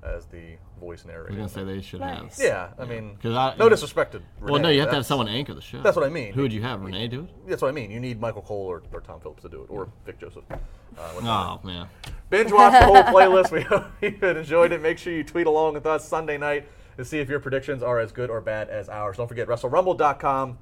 as 0.03 0.27
the 0.27 0.57
voice 0.79 1.05
narrator. 1.05 1.29
I 1.33 1.35
narrator. 1.35 1.43
was 1.45 1.53
going 1.55 1.67
to 1.67 1.73
say 1.73 1.77
they 1.79 1.83
should 1.83 2.01
Nice. 2.01 2.39
have. 2.39 2.47
Yeah, 2.47 2.69
I 2.79 2.85
mean, 2.87 3.17
'Cause 3.23 3.35
I- 3.35 3.57
no 3.57 3.69
disrespect 3.69 4.13
to 4.13 4.19
Renee. 4.41 4.53
Well, 4.53 4.61
no, 4.63 4.69
you 4.69 4.81
have 4.81 4.89
to 4.91 4.95
have 4.97 5.05
that's- 5.05 5.07
someone 5.09 5.29
anchor 5.29 5.55
the 5.55 5.61
show. 5.61 5.81
That's 5.83 5.97
what 5.97 6.05
I 6.05 6.09
mean. 6.11 6.33
Who 6.35 6.43
would 6.43 6.53
you 6.53 6.63
have? 6.63 6.83
Renee 6.83 7.09
do 7.09 7.21
it? 7.23 7.49
That's 7.49 7.63
what 7.63 7.69
I 7.69 7.73
mean. 7.73 7.91
You 7.91 7.99
need 8.01 8.21
Michael 8.21 8.43
Cole 8.43 8.67
or, 8.67 8.83
or 8.93 9.01
Tom 9.01 9.21
Phillips 9.21 9.43
to 9.43 9.49
do 9.49 9.63
it, 9.63 9.67
or 9.71 9.89
Vic 10.05 10.19
Joseph. 10.21 10.45
Uh, 10.51 10.57
what's 10.97 11.27
Oh 11.27 11.61
man. 11.65 11.89
Binge 12.31 12.53
watch 12.53 12.73
the 12.79 12.87
whole 12.87 12.97
playlist. 13.15 13.51
We 13.51 13.63
hope 13.63 13.85
you 14.03 14.17
enjoyed 14.29 14.73
it. 14.73 14.81
Make 14.83 14.99
sure 14.99 15.13
you 15.13 15.25
tweet 15.25 15.47
along 15.47 15.75
with 15.75 15.87
us 15.87 16.07
Sunday 16.07 16.39
night 16.39 16.69
to 16.97 17.05
see 17.05 17.19
if 17.19 17.29
your 17.29 17.41
predictions 17.41 17.83
are 17.83 17.99
as 17.99 18.13
good 18.13 18.31
or 18.31 18.41
bad 18.41 18.69
as 18.69 18.89
ours. 18.89 19.17
Don't 19.17 19.29
forget 19.29 19.49
WrestleRumble.com. 19.49 20.59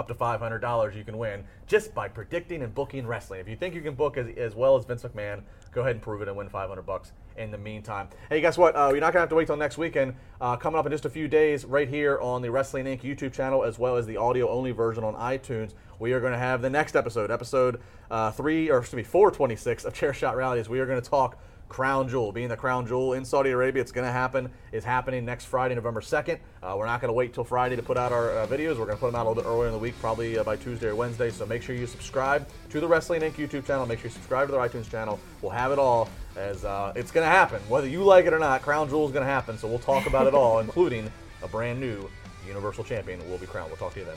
Up 0.00 0.08
to 0.08 0.14
$500 0.14 0.96
you 0.96 1.04
can 1.04 1.18
win 1.18 1.44
just 1.66 1.94
by 1.94 2.08
predicting 2.08 2.62
and 2.62 2.74
booking 2.74 3.06
wrestling. 3.06 3.38
If 3.38 3.46
you 3.50 3.54
think 3.54 3.74
you 3.74 3.82
can 3.82 3.94
book 3.94 4.16
as, 4.16 4.34
as 4.38 4.54
well 4.54 4.74
as 4.74 4.86
Vince 4.86 5.02
McMahon, 5.02 5.42
go 5.72 5.82
ahead 5.82 5.92
and 5.92 6.00
prove 6.00 6.22
it 6.22 6.28
and 6.28 6.34
win 6.38 6.48
500 6.48 6.80
bucks 6.80 7.12
in 7.36 7.50
the 7.50 7.58
meantime. 7.58 8.08
Hey, 8.30 8.40
guess 8.40 8.56
what? 8.56 8.74
Uh, 8.74 8.88
you're 8.92 9.00
not 9.00 9.12
going 9.12 9.16
to 9.16 9.20
have 9.20 9.28
to 9.28 9.34
wait 9.34 9.46
till 9.46 9.58
next 9.58 9.76
weekend. 9.76 10.14
Uh, 10.40 10.56
coming 10.56 10.78
up 10.78 10.86
in 10.86 10.92
just 10.92 11.04
a 11.04 11.10
few 11.10 11.28
days, 11.28 11.66
right 11.66 11.86
here 11.86 12.18
on 12.20 12.40
the 12.40 12.50
Wrestling 12.50 12.86
Inc. 12.86 13.02
YouTube 13.02 13.34
channel, 13.34 13.62
as 13.62 13.78
well 13.78 13.98
as 13.98 14.06
the 14.06 14.16
audio 14.16 14.48
only 14.48 14.70
version 14.70 15.04
on 15.04 15.14
iTunes, 15.16 15.74
we 15.98 16.14
are 16.14 16.20
going 16.20 16.32
to 16.32 16.38
have 16.38 16.62
the 16.62 16.70
next 16.70 16.96
episode, 16.96 17.30
episode 17.30 17.78
uh, 18.10 18.30
three 18.30 18.70
or 18.70 18.78
excuse 18.78 18.96
me, 18.96 19.02
426 19.02 19.84
of 19.84 19.92
Chair 19.92 20.14
Shot 20.14 20.34
Reality. 20.34 20.66
We 20.66 20.80
are 20.80 20.86
going 20.86 21.02
to 21.02 21.10
talk 21.10 21.36
Crown 21.70 22.08
Jewel, 22.08 22.32
being 22.32 22.48
the 22.48 22.56
Crown 22.56 22.84
Jewel 22.84 23.14
in 23.14 23.24
Saudi 23.24 23.50
Arabia, 23.50 23.80
it's 23.80 23.92
going 23.92 24.06
to 24.06 24.12
happen. 24.12 24.50
Is 24.72 24.84
happening 24.84 25.24
next 25.24 25.46
Friday, 25.46 25.76
November 25.76 26.00
2nd. 26.00 26.38
Uh, 26.62 26.74
we're 26.76 26.84
not 26.84 27.00
going 27.00 27.08
to 27.08 27.14
wait 27.14 27.32
till 27.32 27.44
Friday 27.44 27.76
to 27.76 27.82
put 27.82 27.96
out 27.96 28.12
our 28.12 28.30
uh, 28.32 28.46
videos. 28.48 28.76
We're 28.76 28.86
going 28.86 28.96
to 28.96 28.96
put 28.96 29.06
them 29.06 29.14
out 29.14 29.24
a 29.24 29.28
little 29.28 29.42
bit 29.42 29.48
earlier 29.48 29.68
in 29.68 29.72
the 29.72 29.78
week, 29.78 29.94
probably 30.00 30.36
uh, 30.36 30.44
by 30.44 30.56
Tuesday 30.56 30.88
or 30.88 30.96
Wednesday. 30.96 31.30
So 31.30 31.46
make 31.46 31.62
sure 31.62 31.76
you 31.76 31.86
subscribe 31.86 32.46
to 32.70 32.80
the 32.80 32.88
Wrestling 32.88 33.22
Inc. 33.22 33.34
YouTube 33.34 33.64
channel. 33.64 33.86
Make 33.86 34.00
sure 34.00 34.08
you 34.08 34.14
subscribe 34.14 34.48
to 34.48 34.52
their 34.52 34.60
iTunes 34.60 34.90
channel. 34.90 35.20
We'll 35.42 35.52
have 35.52 35.70
it 35.70 35.78
all 35.78 36.08
as 36.36 36.64
uh, 36.64 36.92
it's 36.96 37.12
going 37.12 37.24
to 37.24 37.30
happen, 37.30 37.62
whether 37.68 37.86
you 37.86 38.02
like 38.02 38.26
it 38.26 38.32
or 38.32 38.40
not. 38.40 38.62
Crown 38.62 38.88
Jewel 38.88 39.06
is 39.06 39.12
going 39.12 39.24
to 39.24 39.32
happen. 39.32 39.56
So 39.56 39.68
we'll 39.68 39.78
talk 39.78 40.06
about 40.06 40.26
it 40.26 40.34
all, 40.34 40.58
including 40.66 41.10
a 41.42 41.48
brand 41.48 41.80
new 41.80 42.10
Universal 42.48 42.82
Champion 42.82 43.20
will 43.30 43.38
be 43.38 43.46
crowned. 43.46 43.70
We'll 43.70 43.78
talk 43.78 43.94
to 43.94 44.00
you 44.00 44.06
then. 44.06 44.16